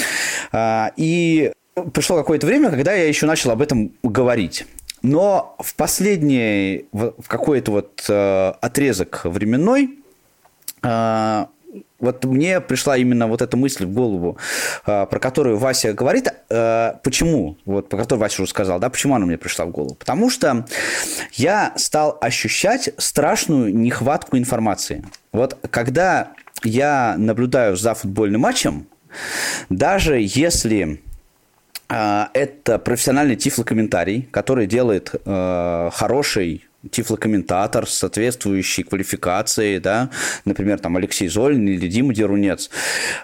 [0.51, 1.51] Э, и
[1.93, 4.65] пришло какое-то время, когда я еще начал об этом говорить.
[5.01, 9.99] Но в последний, в какой-то вот э, отрезок временной,
[10.83, 11.45] э,
[11.99, 14.37] вот мне пришла именно вот эта мысль в голову,
[14.85, 16.27] э, про которую Вася говорит.
[16.49, 17.57] Э, почему?
[17.65, 19.95] Вот, про которую Вася уже сказал, да, почему она мне пришла в голову?
[19.95, 20.65] Потому что
[21.33, 25.05] я стал ощущать страшную нехватку информации.
[25.31, 26.29] Вот когда
[26.63, 28.87] я наблюдаю за футбольным матчем,
[29.69, 31.01] даже если
[31.89, 40.09] это профессиональный тифлокомментарий, который делает э, хороший тифлокомментатор с соответствующей квалификацией, да,
[40.45, 42.69] например, там Алексей Золин или Дима Дерунец,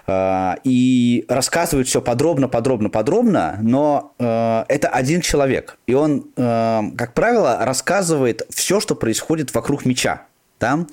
[0.06, 6.80] э, и рассказывает все подробно, подробно, подробно, но э, это один человек, и он, э,
[6.96, 10.26] как правило, рассказывает все, что происходит вокруг мяча,
[10.60, 10.86] да, э,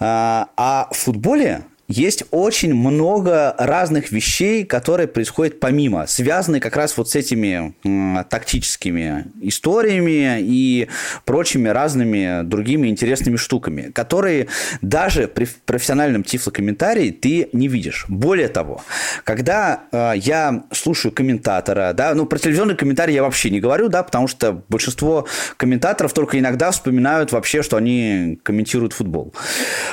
[0.00, 7.10] а в футболе есть очень много разных вещей, которые происходят помимо, связанные как раз вот
[7.10, 10.88] с этими м, тактическими историями и
[11.24, 14.48] прочими разными другими интересными штуками, которые
[14.80, 18.06] даже при профессиональном тифлокомментарии ты не видишь.
[18.08, 18.82] Более того,
[19.24, 24.02] когда э, я слушаю комментатора, да, ну про телевизионный комментарий я вообще не говорю, да,
[24.02, 29.34] потому что большинство комментаторов только иногда вспоминают вообще, что они комментируют футбол.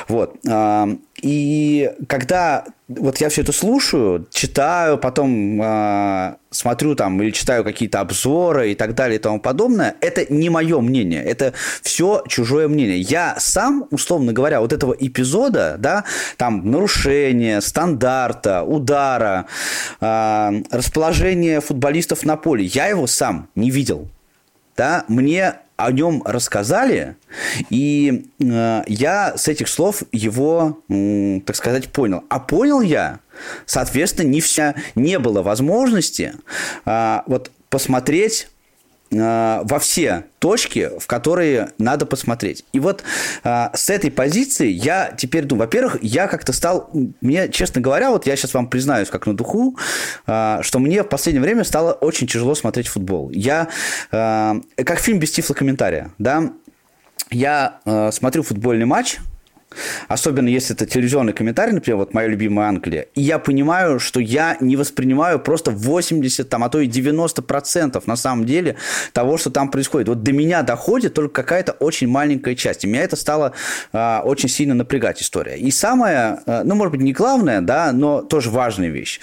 [0.08, 0.36] Вот.
[1.22, 8.00] И когда вот я все это слушаю, читаю, потом э, смотрю там или читаю какие-то
[8.00, 13.00] обзоры и так далее и тому подобное, это не мое мнение, это все чужое мнение.
[13.00, 16.04] Я сам, условно говоря, вот этого эпизода, да,
[16.36, 19.46] там нарушение стандарта, удара,
[20.00, 24.08] э, расположение футболистов на поле, я его сам не видел.
[24.76, 27.16] Да, мне о нем рассказали,
[27.70, 32.24] и э, я с этих слов его, э, так сказать, понял.
[32.28, 33.20] А понял я,
[33.66, 36.34] соответственно, не вся, не было возможности
[36.84, 38.48] э, вот посмотреть
[39.12, 42.64] во все точки, в которые надо посмотреть.
[42.72, 43.04] И вот
[43.44, 48.26] э, с этой позиции я теперь думаю, во-первых, я как-то стал, мне, честно говоря, вот
[48.26, 49.78] я сейчас вам признаюсь как на духу,
[50.26, 53.30] э, что мне в последнее время стало очень тяжело смотреть футбол.
[53.30, 53.68] Я,
[54.10, 56.50] э, как фильм без тифлокомментария, да,
[57.30, 59.18] я э, смотрю футбольный матч,
[60.08, 63.06] Особенно если это телевизионный комментарий, например, вот моя любимая Англия.
[63.14, 68.16] И я понимаю, что я не воспринимаю просто 80, там, а то и 90% на
[68.16, 68.76] самом деле
[69.12, 70.08] того, что там происходит.
[70.08, 72.84] Вот до меня доходит только какая-то очень маленькая часть.
[72.84, 73.52] И меня это стало
[73.92, 75.56] э, очень сильно напрягать история.
[75.56, 79.20] И самое, э, ну, может быть, не главное, да, но тоже важная вещь.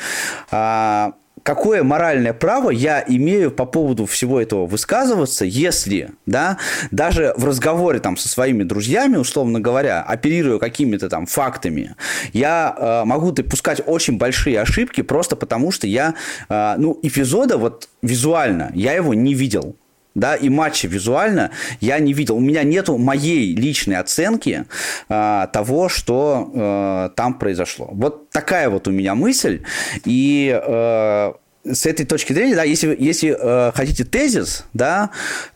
[0.51, 1.12] Э,
[1.43, 6.58] какое моральное право я имею по поводу всего этого высказываться, если, да,
[6.91, 11.95] даже в разговоре там со своими друзьями, условно говоря, оперируя какими-то там фактами,
[12.34, 16.15] я э, могу допускать очень большие ошибки просто потому, что я,
[16.49, 19.75] э, ну, эпизода вот визуально, я его не видел
[20.19, 22.38] да, и матча визуально я не видел.
[22.38, 24.65] У меня нету моей личной оценки
[25.10, 27.89] э, того, что э, там произошло.
[27.91, 29.63] Вот такая вот у меня мысль.
[30.05, 31.34] И э,
[31.65, 35.10] с этой точки зрения, да, если, если э, хотите тезис, да,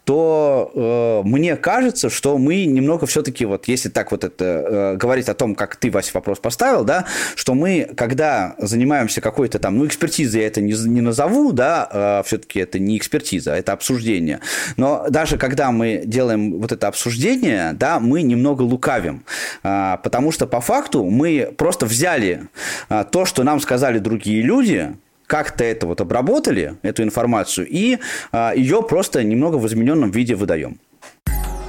[0.03, 5.29] то э, мне кажется, что мы немного все-таки, вот если так вот это э, говорить
[5.29, 9.87] о том, как ты, Вася, вопрос поставил, да, что мы, когда занимаемся какой-то там, ну,
[9.87, 14.41] экспертизой я это не, не назову, да, э, все-таки это не экспертиза, это обсуждение,
[14.75, 19.23] но даже когда мы делаем вот это обсуждение, да, мы немного лукавим,
[19.63, 22.49] э, потому что по факту мы просто взяли
[22.89, 24.97] э, то, что нам сказали другие люди,
[25.33, 27.97] как-то это вот обработали, эту информацию, и
[28.31, 30.79] а, ее просто немного в измененном виде выдаем.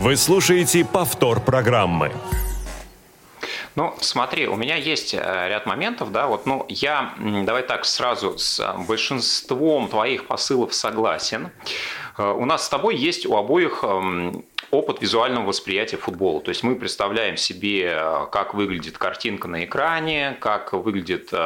[0.00, 2.12] Вы слушаете повтор программы.
[3.74, 8.36] Ну, смотри, у меня есть э, ряд моментов, да, вот, ну, я, давай так, сразу
[8.38, 11.48] с э, большинством твоих посылов согласен.
[12.16, 16.40] Э, у нас с тобой есть у обоих эм, опыт визуального восприятия футбола.
[16.40, 21.36] То есть мы представляем себе, э, как выглядит картинка на экране, как выглядит э,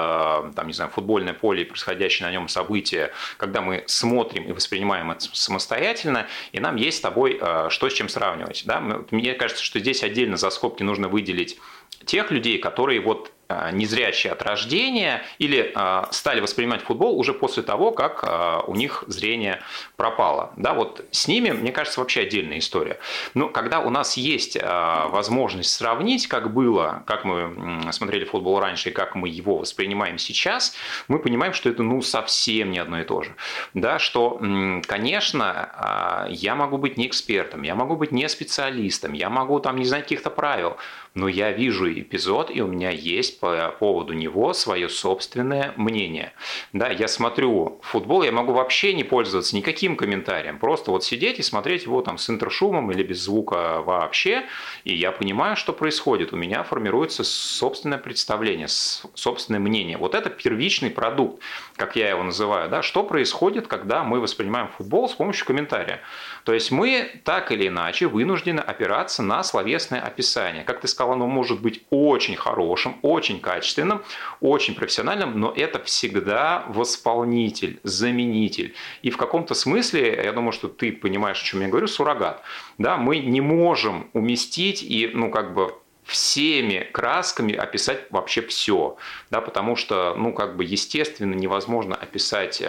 [0.54, 5.10] там, не знаю, футбольное поле и происходящее на нем события, когда мы смотрим и воспринимаем
[5.10, 8.62] это самостоятельно, и нам есть с тобой что с чем сравнивать.
[8.66, 8.80] Да?
[9.10, 11.58] Мне кажется, что здесь отдельно за скобки нужно выделить
[12.04, 13.32] тех людей, которые вот
[13.72, 19.04] незрячие от рождения или а, стали воспринимать футбол уже после того, как а, у них
[19.06, 19.60] зрение
[19.96, 20.52] пропало.
[20.56, 22.98] Да, вот с ними, мне кажется, вообще отдельная история.
[23.34, 28.92] Но когда у нас есть возможность сравнить, как было, как мы смотрели футбол раньше и
[28.92, 30.74] как мы его воспринимаем сейчас,
[31.08, 33.34] мы понимаем, что это ну совсем не одно и то же.
[33.74, 34.40] Да, что,
[34.86, 39.84] конечно, я могу быть не экспертом, я могу быть не специалистом, я могу там не
[39.84, 40.76] знать каких-то правил,
[41.14, 46.32] но я вижу эпизод, и у меня есть по поводу него свое собственное мнение.
[46.72, 51.42] Да, я смотрю футбол, я могу вообще не пользоваться никаким комментарием, просто вот сидеть и
[51.42, 54.44] смотреть его там с интершумом или без звука вообще,
[54.84, 56.32] и я понимаю, что происходит.
[56.32, 59.96] У меня формируется собственное представление, собственное мнение.
[59.98, 61.42] Вот это первичный продукт,
[61.76, 62.68] как я его называю.
[62.68, 62.82] Да?
[62.82, 66.00] Что происходит, когда мы воспринимаем футбол с помощью комментария?
[66.48, 70.64] То есть мы так или иначе вынуждены опираться на словесное описание.
[70.64, 74.02] Как ты сказал, оно может быть очень хорошим, очень качественным,
[74.40, 78.74] очень профессиональным, но это всегда восполнитель, заменитель.
[79.02, 82.40] И в каком-то смысле, я думаю, что ты понимаешь, о чем я говорю, суррогат.
[82.78, 88.96] Да, мы не можем уместить и, ну, как бы всеми красками описать вообще все,
[89.30, 92.62] да, потому что, ну, как бы, естественно, невозможно описать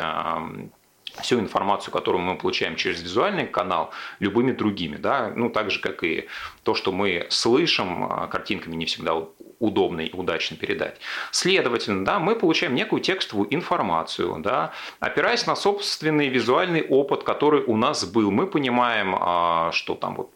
[1.22, 4.98] всю информацию, которую мы получаем через визуальный канал, любыми другими.
[4.98, 5.32] Да?
[5.36, 6.28] Ну, так же, как и
[6.64, 9.16] то, что мы слышим, а, картинками не всегда
[9.60, 10.98] удобно и удачно передать.
[11.32, 17.76] Следовательно, да, мы получаем некую текстовую информацию, да, опираясь на собственный визуальный опыт, который у
[17.76, 18.32] нас был.
[18.32, 20.32] Мы понимаем, а, что там вот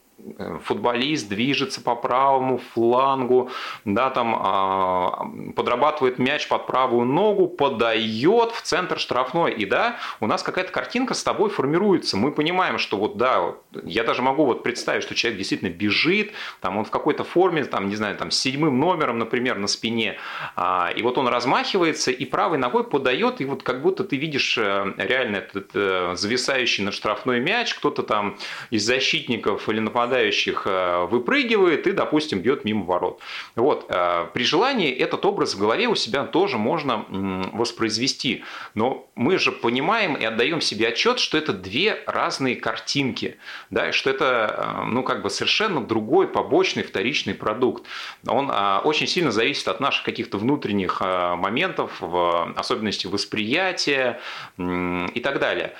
[0.63, 3.49] футболист движется по правому флангу,
[3.85, 9.53] да, там а, подрабатывает мяч под правую ногу, подает в центр штрафной.
[9.53, 12.17] И да, у нас какая-то картинка с тобой формируется.
[12.17, 16.77] Мы понимаем, что вот да, я даже могу вот представить, что человек действительно бежит, там
[16.77, 20.17] он в какой-то форме, там, не знаю, там с седьмым номером, например, на спине,
[20.55, 24.57] а, и вот он размахивается и правой ногой подает, и вот как будто ты видишь
[24.57, 28.37] э, реально этот э, зависающий над штрафной мяч, кто-то там
[28.69, 33.21] из защитников или нападающих нападающих э, выпрыгивает и, допустим, бьет мимо ворот.
[33.55, 33.85] Вот.
[33.89, 37.05] Э, при желании этот образ в голове у себя тоже можно
[37.53, 38.43] воспроизвести.
[38.75, 43.37] Но мы же понимаем и отдаем себе отчет, что это две разные картинки,
[43.69, 47.85] да, что это э, ну, как бы совершенно другой побочный вторичный продукт.
[48.27, 48.51] Он
[48.83, 54.19] очень сильно зависит от наших каких-то внутренних моментов, в особенности восприятия
[54.57, 55.73] и так далее.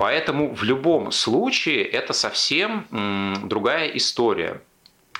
[0.00, 2.86] Поэтому в любом случае это совсем
[3.44, 4.62] другая история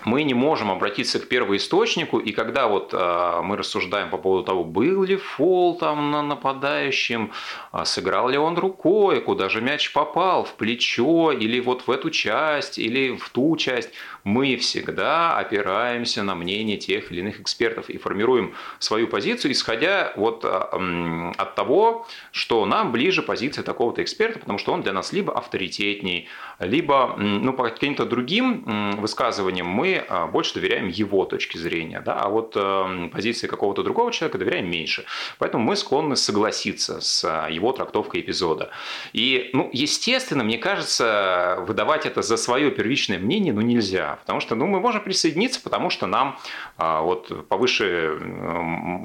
[0.04, 4.64] мы не можем обратиться к первоисточнику, и когда вот э, мы рассуждаем по поводу того,
[4.64, 7.32] был ли фол там на нападающем,
[7.72, 12.10] а сыграл ли он рукой, куда же мяч попал, в плечо, или вот в эту
[12.10, 13.90] часть, или в ту часть,
[14.24, 20.44] мы всегда опираемся на мнение тех или иных экспертов и формируем свою позицию, исходя вот
[20.44, 25.36] э, от того, что нам ближе позиция такого-то эксперта, потому что он для нас либо
[25.36, 26.28] авторитетней,
[26.58, 32.28] либо ну, по каким-то другим высказываниям мы а, больше доверяем его точке зрения, да, а
[32.28, 35.04] вот э, позиции какого-то другого человека доверяем меньше.
[35.38, 38.70] Поэтому мы склонны согласиться с а, его трактовкой эпизода.
[39.12, 44.54] И, ну, естественно, мне кажется, выдавать это за свое первичное мнение, ну, нельзя, потому что,
[44.54, 46.38] ну, мы можем присоединиться, потому что нам
[46.76, 48.18] а, вот по выше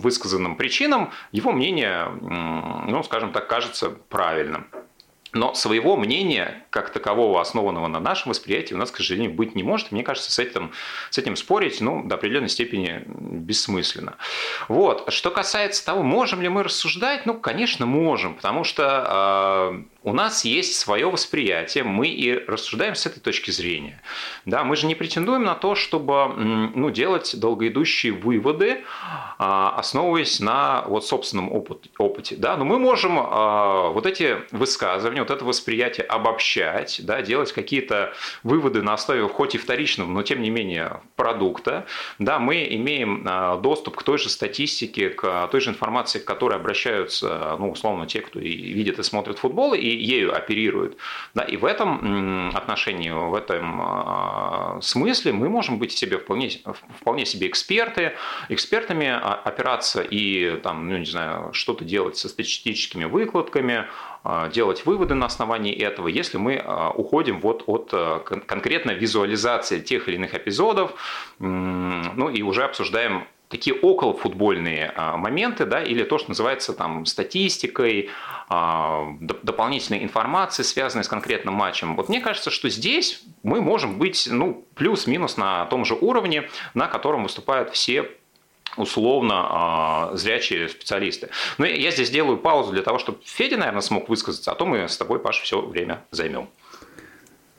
[0.02, 2.08] высказанным причинам его мнение,
[2.88, 4.68] ну, скажем так, кажется правильным.
[5.36, 9.64] Но своего мнения, как такового, основанного на нашем восприятии, у нас, к сожалению, быть не
[9.64, 9.92] может.
[9.92, 10.72] Мне кажется, с этим,
[11.10, 14.16] с этим спорить ну, до определенной степени бессмысленно.
[14.70, 15.12] Вот.
[15.12, 20.46] Что касается того, можем ли мы рассуждать, ну, конечно, можем, потому что э, у нас
[20.46, 24.02] есть свое восприятие, мы и рассуждаем с этой точки зрения.
[24.46, 28.84] Да, мы же не претендуем на то, чтобы ну, делать долгоидущие выводы,
[29.40, 32.36] а, основываясь на вот, собственном опыт, опыте.
[32.38, 32.56] Да?
[32.56, 38.14] Но мы можем а, вот эти высказывания, вот это восприятие обобщать, да, делать какие-то
[38.44, 41.86] выводы на основе хоть и вторичного, но тем не менее продукта.
[42.20, 46.56] Да, мы имеем а, доступ к той же статистике, к той же информации, к которой
[46.56, 50.98] обращаются, ну, условно, те, кто и видит и смотрит футбол, и ею оперируют.
[51.34, 56.52] Да, и в этом отношении, в этом а, смысле мы можем быть себе вполне,
[57.00, 58.14] вполне себе эксперты,
[58.50, 64.15] экспертами опираться и там, ну, не знаю, что-то делать со статистическими выкладками, а,
[64.54, 67.92] делать выводы на основании этого, если мы а, уходим вот от
[68.46, 70.94] конкретно визуализации тех или иных эпизодов,
[71.40, 78.10] ну и уже обсуждаем такие околофутбольные моменты, да, или то, что называется там статистикой,
[78.48, 81.96] а, дополнительной информации, связанной с конкретным матчем.
[81.96, 86.88] Вот мне кажется, что здесь мы можем быть ну, плюс-минус на том же уровне, на
[86.88, 88.12] котором выступают все
[88.78, 91.30] условно а, зрячие специалисты.
[91.58, 94.88] Но я здесь делаю паузу для того, чтобы Федя, наверное, смог высказаться, а то мы
[94.88, 96.50] с тобой, Паша, все время займем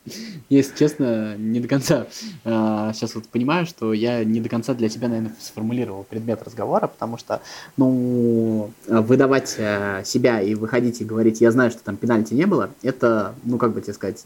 [0.48, 2.06] если честно, не до конца
[2.44, 6.86] э, сейчас вот понимаю, что я не до конца для себя, наверное, сформулировал предмет разговора,
[6.86, 7.40] потому что,
[7.76, 12.70] ну, выдавать э, себя и выходить и говорить, я знаю, что там пенальти не было,
[12.82, 14.22] это, ну, как бы тебе сказать,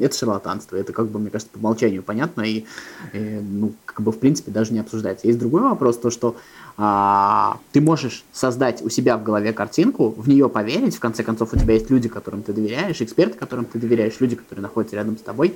[0.00, 2.64] это шарлатанство, это, как бы, мне кажется, по умолчанию понятно и,
[3.12, 5.26] и ну, как бы, в принципе, даже не обсуждается.
[5.26, 6.36] Есть другой вопрос, то, что
[6.76, 11.52] а, ты можешь создать у себя в голове картинку, в нее поверить, в конце концов
[11.52, 15.18] у тебя есть люди, которым ты доверяешь, эксперты, которым ты доверяешь, люди, которые находятся рядом
[15.18, 15.54] с тобой,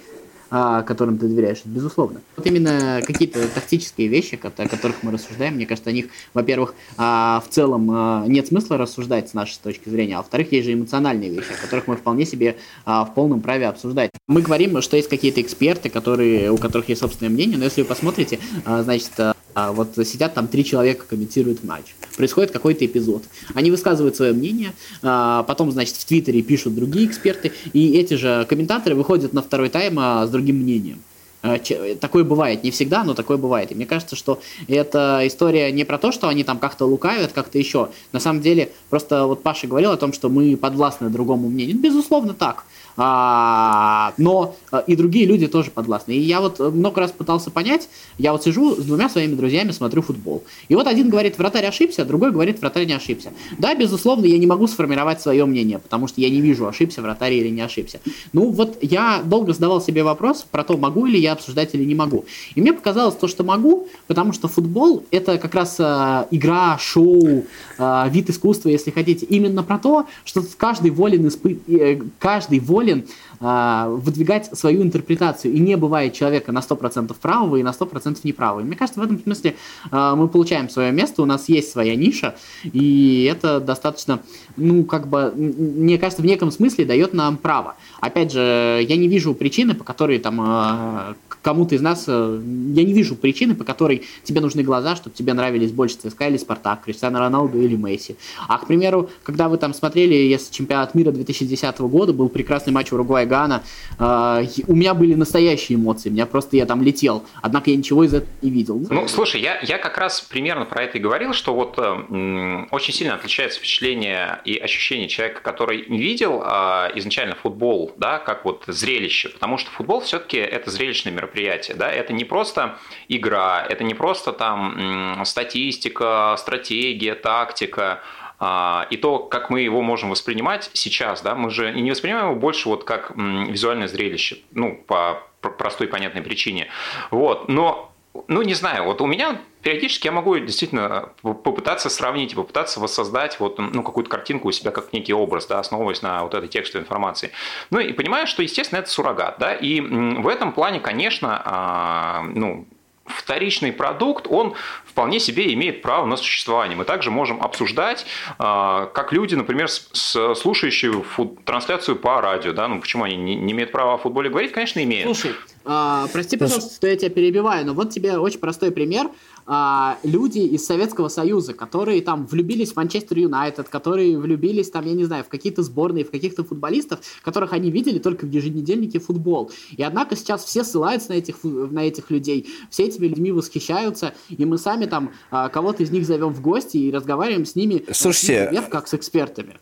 [0.48, 2.20] а, которым ты доверяешь, безусловно.
[2.36, 7.42] Вот именно какие-то тактические вещи, о которых мы рассуждаем, мне кажется, о них, во-первых, а,
[7.44, 11.52] в целом нет смысла рассуждать с нашей точки зрения, а во-вторых, есть же эмоциональные вещи,
[11.52, 14.10] о которых мы вполне себе в полном праве обсуждать.
[14.28, 17.88] Мы говорим, что есть какие-то эксперты, которые, у которых есть собственное мнение, но если вы
[17.88, 19.10] посмотрите, значит,
[19.56, 21.94] вот сидят там три человека, комментируют матч.
[22.16, 23.24] Происходит какой-то эпизод.
[23.54, 28.94] Они высказывают свое мнение, потом, значит, в Твиттере пишут другие эксперты, и эти же комментаторы
[28.94, 31.00] выходят на второй тайм с другим мнением.
[31.46, 33.72] Э, такое бывает, не всегда, но такое бывает.
[33.72, 37.58] И мне кажется, что эта история не про то, что они там как-то лукавят, как-то
[37.58, 37.90] еще.
[38.12, 41.78] На самом деле, просто вот Паша говорил о том, что мы подвластны другому мнению.
[41.78, 42.64] Безусловно, так.
[42.96, 46.12] А, но а, и другие люди тоже подвластны.
[46.12, 47.88] И я вот много раз пытался понять,
[48.18, 50.44] я вот сижу с двумя своими друзьями, смотрю футбол.
[50.68, 53.32] И вот один говорит, вратарь ошибся, другой говорит, вратарь не ошибся.
[53.58, 57.34] Да, безусловно, я не могу сформировать свое мнение, потому что я не вижу, ошибся вратарь
[57.34, 58.00] или не ошибся.
[58.32, 61.94] Ну вот я долго задавал себе вопрос про то, могу ли я обсуждать или не
[61.94, 62.24] могу.
[62.54, 67.44] И мне показалось то, что могу, потому что футбол это как раз э, игра, шоу,
[67.78, 69.26] э, вид искусства, если хотите.
[69.26, 71.58] Именно про то, что каждый волен, испы...
[71.68, 73.06] э, каждый волен волен
[73.40, 75.52] а, выдвигать свою интерпретацию.
[75.52, 78.60] И не бывает человека на 100% правого и на 100% неправого.
[78.60, 79.56] И мне кажется, в этом смысле
[79.90, 84.20] а, мы получаем свое место, у нас есть своя ниша, и это достаточно,
[84.56, 87.76] ну, как бы, мне кажется, в неком смысле дает нам право.
[88.00, 91.14] Опять же, я не вижу причины, по которой там а,
[91.46, 92.40] кому-то из нас, э,
[92.74, 96.38] я не вижу причины, по которой тебе нужны глаза, чтобы тебе нравились больше ЦСКА или
[96.38, 98.16] Спартак, Криштиану Роналду или Месси.
[98.48, 102.90] А, к примеру, когда вы там смотрели, если чемпионат мира 2010 года, был прекрасный матч
[103.26, 103.62] Уругвай-Гана.
[103.98, 108.14] Э, у меня были настоящие эмоции, меня просто я там летел, однако я ничего из
[108.14, 108.80] этого не видел.
[108.90, 112.94] Ну, слушай, я, я как раз примерно про это и говорил, что вот э, очень
[112.94, 118.64] сильно отличается впечатление и ощущение человека, который не видел э, изначально футбол, да, как вот
[118.66, 123.94] зрелище, потому что футбол все-таки это зрелищное мероприятие, да, это не просто игра, это не
[123.94, 131.34] просто там статистика, стратегия, тактика, а, и то, как мы его можем воспринимать сейчас, да,
[131.34, 136.68] мы же не воспринимаем его больше вот как визуальное зрелище, ну, по простой понятной причине.
[137.10, 137.92] Вот, но
[138.28, 143.58] ну, не знаю, вот у меня периодически я могу действительно попытаться сравнить, попытаться воссоздать вот,
[143.58, 147.32] ну, какую-то картинку у себя как некий образ, да, основываясь на вот этой текстовой информации.
[147.70, 152.66] Ну и понимаю, что, естественно, это суррогат, да, и в этом плане, конечно, а, ну,
[153.06, 154.54] вторичный продукт, он
[154.84, 156.76] вполне себе имеет право на существование.
[156.76, 158.06] Мы также можем обсуждать,
[158.38, 161.04] а, как люди, например, слушающие
[161.44, 165.04] трансляцию по радио, да, ну почему они не имеют права о футболе говорить, конечно, имеют.
[165.04, 169.10] Слушай, а, прости, пожалуйста, что я тебя перебиваю, но вот тебе очень простой пример.
[169.46, 174.92] А, люди из Советского Союза, которые там влюбились в Манчестер Юнайтед, которые влюбились там, я
[174.92, 179.50] не знаю, в какие-то сборные, в каких-то футболистов, которых они видели только в еженедельнике футбол.
[179.76, 184.44] И однако сейчас все ссылаются на этих, на этих людей, все этими людьми восхищаются, и
[184.44, 188.42] мы сами там а, кого-то из них зовем в гости и разговариваем с ними, Слушайте,
[188.42, 189.56] например, как с экспертами.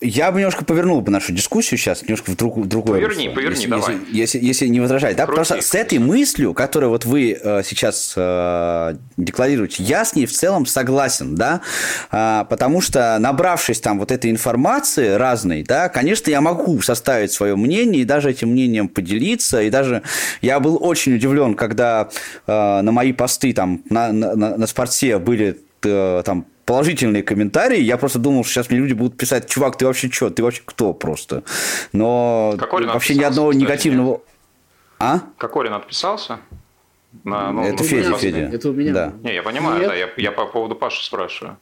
[0.00, 3.34] Я бы немножко повернул бы нашу дискуссию сейчас немножко в, друг, в другое Поверни, русло,
[3.34, 3.94] поверни, если, давай.
[3.94, 5.16] Если, если, если не возражать.
[5.16, 5.26] Да?
[5.26, 10.14] Крути, Потому что с этой мыслью, которую вот вы э, сейчас э, декларируете, я с
[10.14, 11.62] ней в целом согласен, да,
[12.10, 17.56] а, потому что набравшись там вот этой информации разной, да, конечно, я могу составить свое
[17.56, 20.02] мнение и даже этим мнением поделиться, и даже
[20.42, 22.08] я был очень удивлен, когда
[22.46, 27.80] э, на мои посты там на, на, на спорте были э, там положительные комментарии.
[27.80, 30.60] Я просто думал, что сейчас мне люди будут писать, чувак, ты вообще что, ты вообще
[30.66, 31.42] кто просто?
[31.94, 34.10] Но Кокорин вообще ни одного кстати, негативного...
[34.10, 34.20] Нет?
[34.98, 35.20] А?
[35.38, 36.40] Кокорин отписался?
[37.24, 38.50] На, ну, это Федя, Федя.
[38.52, 38.92] Это у меня.
[38.92, 39.12] Да.
[39.22, 39.88] Не, я понимаю, Нет.
[39.88, 41.56] да, я, я по поводу Паши спрашиваю.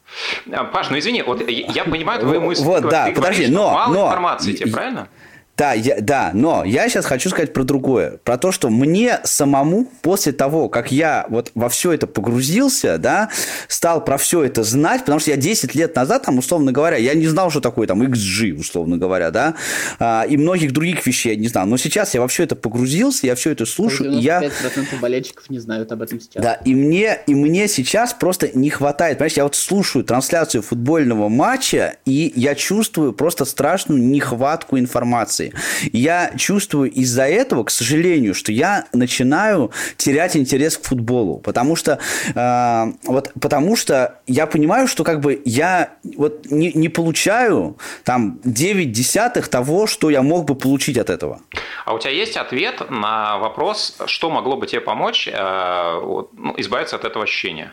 [0.50, 2.64] А, Паш, ну извини, вот я, я понимаю твою мысль.
[2.64, 3.70] Вот, ты, да, ты подожди, говоришь, но...
[3.70, 5.08] Мало но, информации тебе, правильно?
[5.56, 8.18] Да, я, да, но я сейчас хочу сказать про другое.
[8.24, 13.30] Про то, что мне самому после того, как я вот во все это погрузился, да,
[13.66, 17.14] стал про все это знать, потому что я 10 лет назад, там, условно говоря, я
[17.14, 19.54] не знал, что такое там XG, условно говоря, да,
[19.98, 21.66] а, и многих других вещей я не знал.
[21.66, 24.42] Но сейчас я во все это погрузился, я все это слушаю, и я...
[24.42, 26.42] 95% болельщиков не знают об этом сейчас.
[26.42, 31.30] Да, и мне, и мне сейчас просто не хватает, понимаешь, я вот слушаю трансляцию футбольного
[31.30, 35.90] матча, и я чувствую просто страшную нехватку информации информации.
[35.92, 41.98] Я чувствую из-за этого, к сожалению, что я начинаю терять интерес к футболу, потому что
[42.34, 48.38] э, вот потому что я понимаю, что как бы я вот не, не получаю там
[48.44, 51.40] 9 десятых того, что я мог бы получить от этого.
[51.84, 56.00] А у тебя есть ответ на вопрос, что могло бы тебе помочь э,
[56.32, 57.72] ну, избавиться от этого ощущения?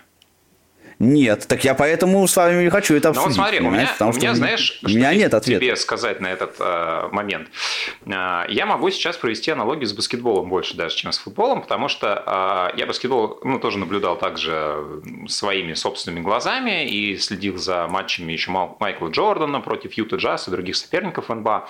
[1.03, 3.37] Нет, так я поэтому с вами не хочу это обсудить.
[3.37, 5.59] Ну вот смотри, у меня, потому у меня знаешь, у меня нет ответа.
[5.59, 7.49] тебе сказать на этот э, момент.
[8.05, 12.71] Э, я могу сейчас провести аналогию с баскетболом больше даже, чем с футболом, потому что
[12.73, 18.51] э, я баскетбол ну, тоже наблюдал также своими собственными глазами и следил за матчами еще
[18.51, 21.67] Майкла Джордана против Юта Джаз и других соперников НБА.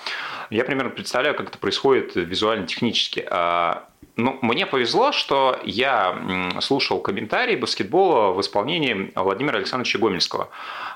[0.50, 3.26] Я примерно представляю, как это происходит визуально-технически.
[3.28, 3.74] Э,
[4.16, 10.50] ну, мне повезло, что я слушал комментарии баскетбола в исполнении Владимира Александровича Гомельского,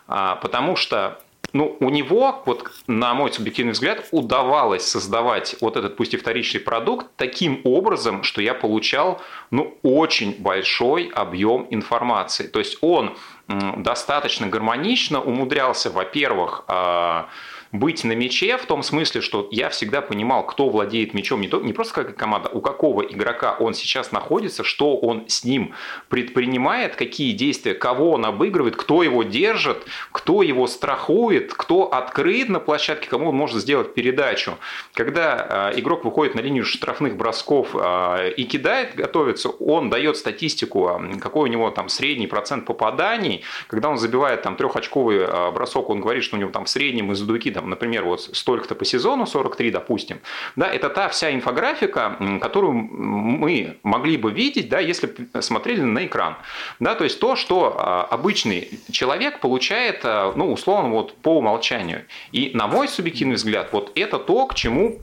[0.07, 1.21] а, потому что
[1.55, 6.61] ну, у него, вот, на мой субъективный взгляд, удавалось создавать вот этот, пусть и вторичный
[6.61, 12.47] продукт, таким образом, что я получал, ну, очень большой объем информации.
[12.47, 13.17] То есть он
[13.49, 17.29] достаточно гармонично умудрялся, во-первых, а,
[17.73, 21.61] быть на мяче в том смысле, что я всегда понимал, кто владеет мячом, не, то,
[21.61, 25.75] не просто как команда, у какого игрока он сейчас находится, что он с ним
[26.09, 32.61] предпринимает, какие действия, кого он обыгрывает, кто его держит, кто его страхует, кто открыт на
[32.61, 34.59] площадке, кому он может сделать передачу.
[34.95, 40.89] Когда э, игрок выходит на линию штрафных бросков э, и кидает, готовится, он дает статистику,
[40.89, 43.43] э, какой у него там средний процент попаданий.
[43.67, 47.13] Когда он забивает там трехочковый э, бросок, он говорит, что у него там в среднем
[47.13, 50.21] из-за дуки там, например, вот столько-то по сезону, 43, допустим,
[50.55, 56.37] да, это та вся инфографика, которую мы могли бы видеть, да, если смотрели на экран.
[56.79, 62.05] Да, то есть то, что а, обычный человек получает, а, ну, условно, вот по умолчанию.
[62.31, 65.01] И на мой субъективный взгляд, вот это то, к чему,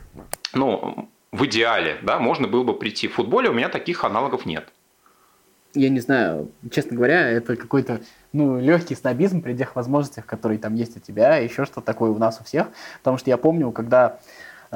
[0.53, 3.09] ну, в идеале, да, можно было бы прийти.
[3.09, 4.71] В футболе у меня таких аналогов нет
[5.75, 8.01] я не знаю, честно говоря, это какой-то,
[8.35, 12.17] ну, легкий снобизм при тех возможностях, которые там есть у тебя, еще что-то такое у
[12.17, 12.67] нас у всех.
[12.99, 14.19] Потому что я помню, когда
[14.71, 14.75] э,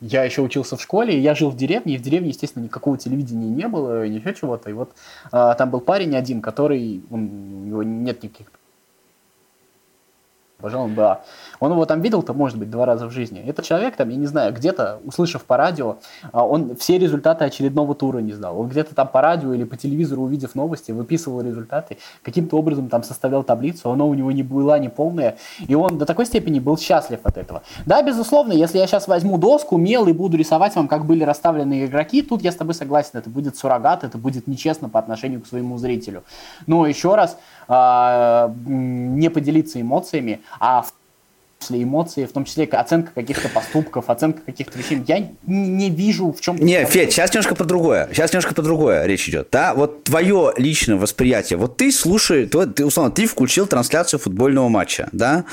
[0.00, 3.48] я еще учился в школе, я жил в деревне, и в деревне, естественно, никакого телевидения
[3.48, 4.70] не было, и еще чего-то.
[4.70, 4.92] И вот
[5.30, 8.46] а, там был парень один, который, он, у него нет никаких
[10.60, 11.22] Пожалуй, да.
[11.60, 13.42] Он его там видел-то, может быть, два раза в жизни.
[13.46, 15.96] Этот человек там, я не знаю, где-то, услышав по радио,
[16.32, 18.58] а, он все результаты очередного тура не знал.
[18.58, 23.02] Он где-то там по радио или по телевизору, увидев новости, выписывал результаты, каким-то образом там
[23.02, 25.36] составлял таблицу, она у него не была не полная,
[25.66, 27.62] и он до такой степени был счастлив от этого.
[27.86, 31.84] Да, безусловно, если я сейчас возьму доску, мел и буду рисовать вам, как были расставлены
[31.86, 35.46] игроки, тут я с тобой согласен, это будет суррогат, это будет нечестно по отношению к
[35.46, 36.24] своему зрителю.
[36.66, 37.36] Но еще раз,
[37.68, 38.52] а,
[39.20, 40.92] не поделиться эмоциями, а в
[41.60, 45.02] числе эмоции, в том числе оценка каких-то поступков, оценка каких-то вещей.
[45.06, 46.56] Я не вижу в чем...
[46.56, 48.08] Не, Федь, сейчас немножко про другое.
[48.12, 49.48] Сейчас немножко про другое речь идет.
[49.52, 49.74] Да?
[49.74, 51.58] Вот твое личное восприятие.
[51.58, 55.44] Вот ты слушаешь, ты, условно, ты включил трансляцию футбольного матча, да?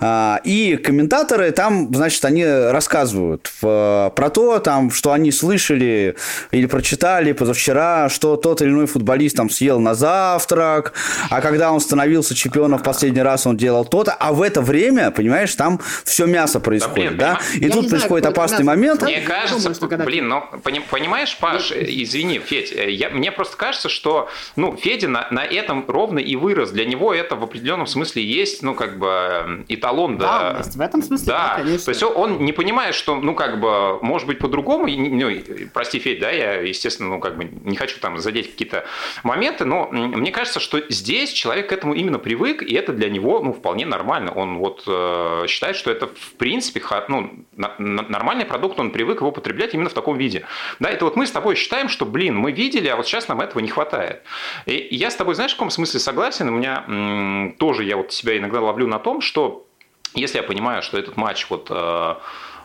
[0.00, 6.16] А, и комментаторы там, значит, они рассказывают в, про то, там, что они слышали
[6.50, 10.94] или прочитали позавчера, что тот или иной футболист там съел на завтрак,
[11.28, 15.10] а когда он становился чемпионом в последний раз, он делал то-то, а в это время,
[15.10, 17.34] понимаешь, понимаешь, там все мясо происходит, да?
[17.34, 17.58] да?
[17.58, 19.02] И я тут происходит знаю, опасный момент.
[19.02, 20.42] Мне кажется, думаю, блин, ну,
[20.90, 25.84] понимаешь, Паш, извини, Федь, э, я, мне просто кажется, что, ну, Федя на, на этом
[25.88, 26.70] ровно и вырос.
[26.70, 30.52] Для него это в определенном смысле есть, ну, как бы, э, эталон, да.
[30.52, 31.84] да в этом смысле, да, да конечно.
[31.84, 35.30] То есть он не понимает, что, ну, как бы, может быть, по-другому, ну,
[35.72, 38.84] прости, Федь, да, я, естественно, ну, как бы, не хочу там задеть какие-то
[39.22, 43.40] моменты, но мне кажется, что здесь человек к этому именно привык, и это для него,
[43.40, 44.32] ну, вполне нормально.
[44.32, 49.74] Он вот э, считает, что это в принципе ну, нормальный продукт, он привык его потреблять
[49.74, 50.46] именно в таком виде.
[50.78, 53.40] Да, это вот мы с тобой считаем, что, блин, мы видели, а вот сейчас нам
[53.40, 54.22] этого не хватает.
[54.66, 56.48] И я с тобой, знаешь, в каком смысле согласен?
[56.48, 59.66] У меня тоже, я вот себя иногда ловлю на том, что
[60.14, 62.14] если я понимаю, что этот матч вот э,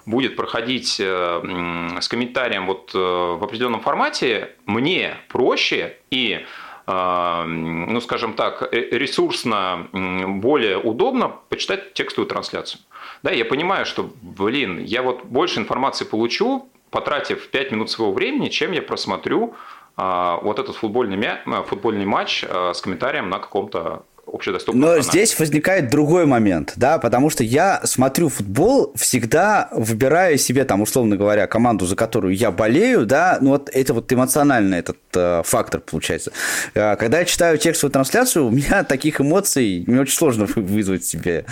[0.06, 6.46] будет проходить э, с комментарием вот э, в определенном формате, мне проще и
[6.88, 12.82] ну, скажем так, э, ресурсно более удобно почитать текстовую трансляцию.
[13.24, 18.50] Да, я понимаю, что, блин, я вот больше информации получу, потратив 5 минут своего времени,
[18.50, 19.56] чем я просмотрю
[19.98, 24.04] а, вот этот футбольный, футбольный матч а, с комментарием на каком-то
[24.36, 25.04] общедоступном Но канале.
[25.04, 31.18] здесь возникает другой момент, да, потому что я смотрю футбол, всегда выбираю себе, там, условно
[31.18, 35.82] говоря, команду, за которую я болею, да, ну вот это вот эмоциональный этот э, фактор
[35.82, 36.32] получается.
[36.74, 41.46] Э, когда я читаю текстовую трансляцию, у меня таких эмоций, мне очень сложно вызвать себе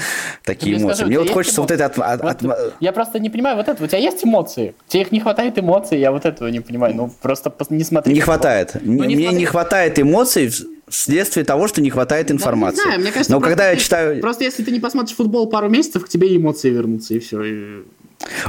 [0.43, 0.95] такие эмоции.
[0.95, 1.85] Скажу, мне вот хочется вот это...
[1.85, 2.73] От, от, вот, от...
[2.79, 4.75] Я просто не понимаю вот это, у тебя есть эмоции?
[4.87, 8.13] Тебе их не хватает эмоций, я вот этого не понимаю, ну просто не смотри.
[8.13, 8.75] Не хватает.
[8.81, 9.39] Ну, не мне смотри.
[9.39, 10.51] не хватает эмоций
[10.87, 12.77] вследствие того, что не хватает информации.
[12.77, 14.21] Да, не знаю, мне кажется, Но когда я читаю...
[14.21, 17.43] Просто если ты не посмотришь футбол пару месяцев, к тебе эмоции вернутся, и все.
[17.43, 17.83] И...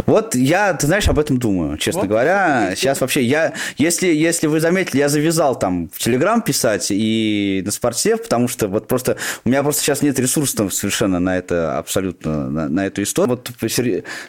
[0.06, 2.08] Вот я, ты знаешь, об этом думаю, честно вот.
[2.08, 2.72] говоря.
[2.76, 7.70] Сейчас вообще я, если, если вы заметили, я завязал там в Телеграм писать и на
[7.70, 12.50] спортсев, потому что вот просто у меня просто сейчас нет ресурсов совершенно на это абсолютно
[12.50, 13.36] на, на эту историю.
[13.36, 13.50] Вот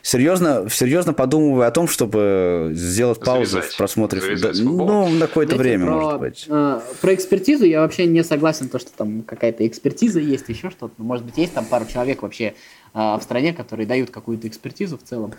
[0.01, 3.73] серьезно, серьезно подумываю о том, чтобы сделать паузу Завязать.
[3.73, 4.21] в просмотре.
[4.21, 6.45] Завязать ну, на какое-то время, про, может быть.
[6.47, 10.93] Э, про экспертизу я вообще не согласен, то, что там какая-то экспертиза есть, еще что-то.
[10.97, 12.53] Может быть, есть там пару человек вообще
[12.95, 15.33] в стране, которые дают какую-то экспертизу в целом.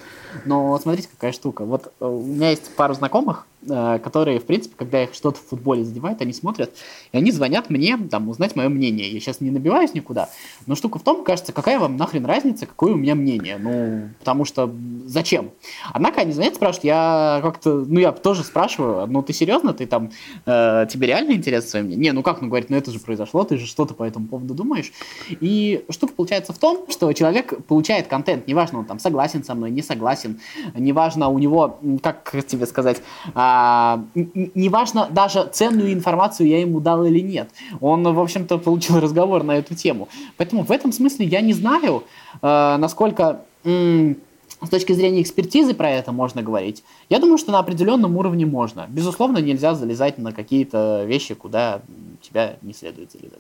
[0.45, 1.65] Но смотрите, какая штука.
[1.65, 5.85] Вот э, у меня есть пару знакомых, которые, в принципе, когда их что-то в футболе
[5.85, 6.73] задевает, они смотрят,
[7.13, 9.11] и они звонят мне, там, узнать мое мнение.
[9.11, 10.29] Я сейчас не набиваюсь никуда,
[10.67, 14.45] но штука в том, кажется, какая вам нахрен разница, какое у меня мнение, ну, потому
[14.45, 14.73] что
[15.05, 15.51] зачем?
[15.93, 20.11] Однако они звонят, спрашивают, я как-то, ну, я тоже спрашиваю, ну, ты серьезно, ты там,
[20.45, 22.11] э, тебе реально интересно свое мнение?
[22.11, 24.55] Не, ну как, ну, говорит, ну, это же произошло, ты же что-то по этому поводу
[24.55, 24.93] думаешь.
[25.29, 29.71] И штука получается в том, что человек получает контент, неважно, он там согласен со мной,
[29.71, 30.41] не согласен,
[30.75, 33.03] неважно у него, как тебе сказать,
[33.35, 37.49] а, а, неважно даже ценную информацию я ему дал или нет.
[37.81, 40.09] Он, в общем-то, получил разговор на эту тему.
[40.37, 42.03] Поэтому в этом смысле я не знаю,
[42.43, 46.83] э, насколько с точки зрения экспертизы про это можно говорить.
[47.09, 48.87] Я думаю, что на определенном уровне можно.
[48.89, 51.83] Безусловно, нельзя залезать на какие-то вещи, куда
[52.21, 53.39] тебя не следует залезать.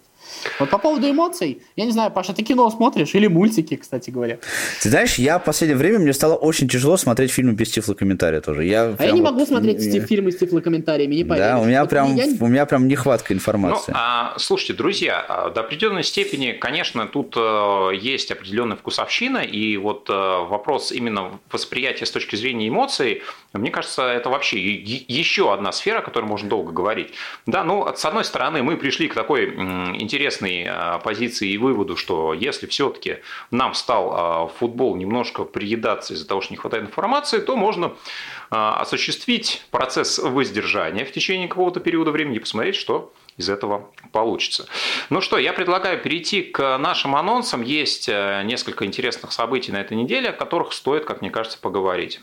[0.58, 4.38] Вот по поводу эмоций, я не знаю, Паша, ты кино смотришь или мультики, кстати говоря?
[4.82, 8.64] Ты знаешь, я в последнее время мне стало очень тяжело смотреть фильмы без тифлокомментария тоже.
[8.64, 9.48] Я а я не могу вот...
[9.48, 10.00] смотреть я...
[10.02, 11.50] фильмы с тифлокомментариями, не поверишь.
[11.50, 12.26] Да, у меня, вот прям, я...
[12.40, 13.92] у меня прям нехватка информации.
[13.92, 19.76] Ну, а, слушайте, друзья, а, до определенной степени, конечно, тут э, есть определенная вкусовщина, и
[19.76, 23.22] вот э, вопрос именно восприятия с точки зрения эмоций,
[23.58, 27.12] мне кажется, это вообще еще одна сфера, о которой можно долго говорить.
[27.46, 29.54] Да, ну, с одной стороны, мы пришли к такой
[30.00, 30.68] интересной
[31.02, 33.18] позиции и выводу, что если все-таки
[33.50, 37.92] нам стал футбол немножко приедаться из-за того, что не хватает информации, то можно
[38.50, 44.66] осуществить процесс воздержания в течение какого-то периода времени и посмотреть, что из этого получится.
[45.10, 47.62] Ну что, я предлагаю перейти к нашим анонсам.
[47.62, 52.20] Есть э, несколько интересных событий на этой неделе, о которых стоит, как мне кажется, поговорить.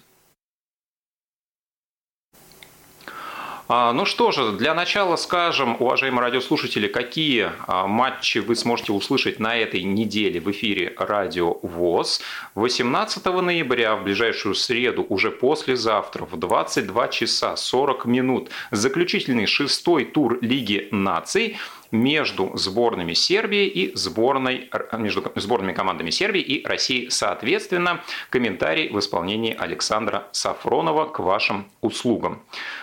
[3.69, 9.55] Ну что же, для начала скажем, уважаемые радиослушатели, какие а, матчи вы сможете услышать на
[9.55, 12.21] этой неделе в эфире Радио ВОЗ.
[12.55, 20.39] 18 ноября, в ближайшую среду, уже послезавтра, в 22 часа 40 минут, заключительный шестой тур
[20.41, 21.57] Лиги наций–
[21.93, 28.01] между сборными Сербии и сборной, между сборными командами Сербии и России соответственно.
[28.29, 32.41] Комментарий в исполнении Александра Сафронова к вашим услугам.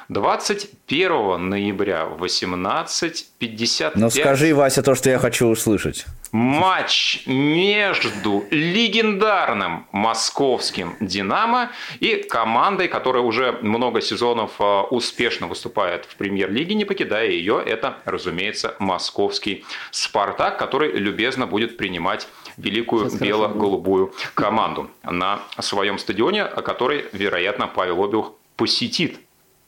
[0.09, 3.93] 21 ноября в 18.55.
[3.97, 12.89] Ну скажи, Вася, то, что я хочу услышать матч между легендарным московским «Динамо» и командой,
[12.89, 17.63] которая уже много сезонов а, успешно выступает в премьер-лиге, не покидая ее.
[17.65, 27.07] Это, разумеется, московский «Спартак», который любезно будет принимать великую бело-голубую команду на своем стадионе, который,
[27.13, 29.21] вероятно, Павел Обиух посетит.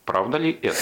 [0.04, 0.78] Правда ли это?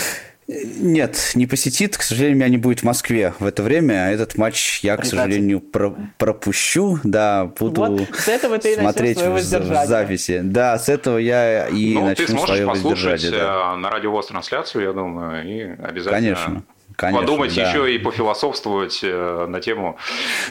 [0.51, 1.96] Нет, не посетит.
[1.96, 4.07] К сожалению, меня не будет в Москве в это время.
[4.07, 6.98] А этот матч я, к сожалению, про пропущу.
[7.05, 10.40] Да, буду вот с этого ты смотреть в, в записи.
[10.42, 13.30] Да, с этого я и ну, начну свое воздержание.
[13.30, 13.74] Да.
[13.74, 16.62] Э, на радио трансляцию, я думаю, и обязательно Конечно.
[17.01, 17.66] Конечно, подумать да.
[17.66, 19.96] еще и пофилософствовать э, на тему.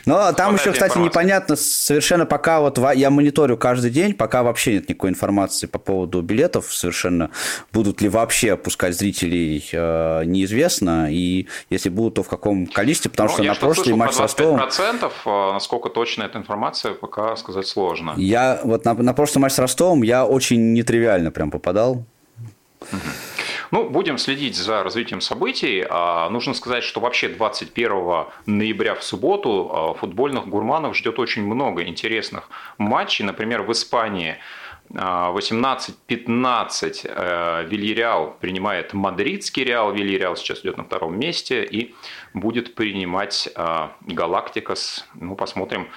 [0.07, 1.11] Но там еще, кстати, информации.
[1.11, 6.23] непонятно совершенно пока вот я мониторю каждый день, пока вообще нет никакой информации по поводу
[6.23, 7.29] билетов совершенно.
[7.71, 11.13] Будут ли вообще пускать зрителей, э, неизвестно.
[11.13, 14.57] И если будут, то в каком количестве, потому ну, что на прошлый матч с Ростовом...
[14.57, 18.15] процентов, э, насколько точно эта информация, пока сказать сложно.
[18.17, 22.05] Я вот на, на прошлый матч с Ростовом я очень нетривиально прям попадал.
[22.91, 22.99] Угу.
[23.71, 25.85] Ну, будем следить за развитием событий.
[25.87, 31.83] А, нужно сказать, что вообще 21 ноября в субботу а, футбольных гурманов ждет очень много
[31.83, 33.25] интересных матчей.
[33.25, 34.37] Например, в Испании
[34.89, 39.93] 18-15 а, э, Вильяреал принимает мадридский Реал.
[39.93, 41.93] Вильяреал сейчас идет на втором месте и
[42.33, 43.49] будет принимать
[44.01, 45.07] Галактикас.
[45.13, 45.89] Ну, посмотрим,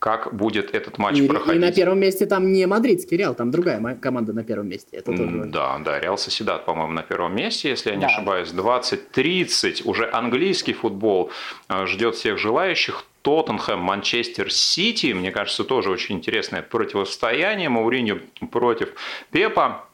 [0.00, 1.62] как будет этот матч и, проходить.
[1.62, 4.96] И на первом месте там не мадридский Реал, там другая команда на первом месте.
[4.96, 5.44] Это тоже...
[5.44, 8.08] Да, да, Реал Соседат, по-моему, на первом месте, если я не да.
[8.08, 8.48] ошибаюсь.
[8.48, 11.30] 20-30, уже английский футбол
[11.68, 13.04] э, ждет всех желающих.
[13.22, 17.68] Тоттенхэм, Манчестер Сити, мне кажется, тоже очень интересное противостояние.
[17.68, 18.20] Мауриньо
[18.50, 18.94] против
[19.30, 19.84] Пепа.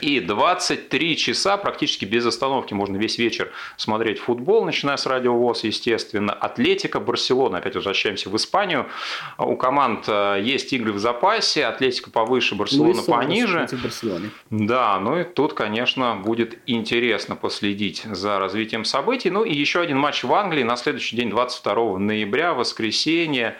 [0.00, 6.32] И 23 часа практически без остановки можно весь вечер смотреть футбол, начиная с радиовоз, естественно.
[6.32, 8.86] Атлетика, Барселона, опять возвращаемся в Испанию.
[9.38, 13.66] У команд э, есть игры в запасе, Атлетика повыше, Барселона Луис пониже.
[14.50, 19.30] Да, ну и тут, конечно, будет интересно последить за развитием событий.
[19.30, 23.56] Ну и еще один матч в Англии на следующий день, 22 ноября, воскресенье.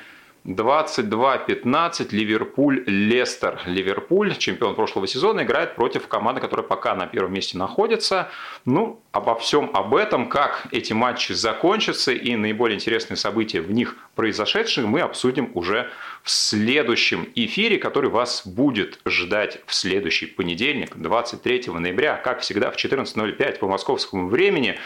[0.47, 3.61] 22-15 Ливерпуль-Лестер.
[3.67, 8.31] Ливерпуль, чемпион прошлого сезона, играет против команды, которая пока на первом месте находится.
[8.65, 13.97] Ну, обо всем об этом, как эти матчи закончатся и наиболее интересные события в них
[14.15, 15.91] произошедшие, мы обсудим уже
[16.27, 22.77] в следующем эфире, который вас будет ждать в следующий понедельник, 23 ноября, как всегда, в
[22.77, 24.77] 14.05 по московскому времени.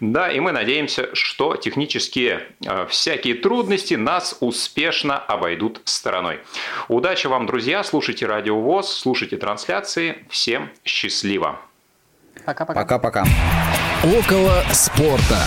[0.00, 6.40] Да, и мы надеемся, что технические э, всякие трудности нас успешно обойдут стороной.
[6.88, 10.24] Удачи вам, друзья, слушайте Радио ВОЗ, слушайте трансляции.
[10.30, 11.60] Всем счастливо!
[12.46, 12.80] Пока-пока.
[12.80, 13.24] Пока-пока.
[14.02, 15.44] Около спорта.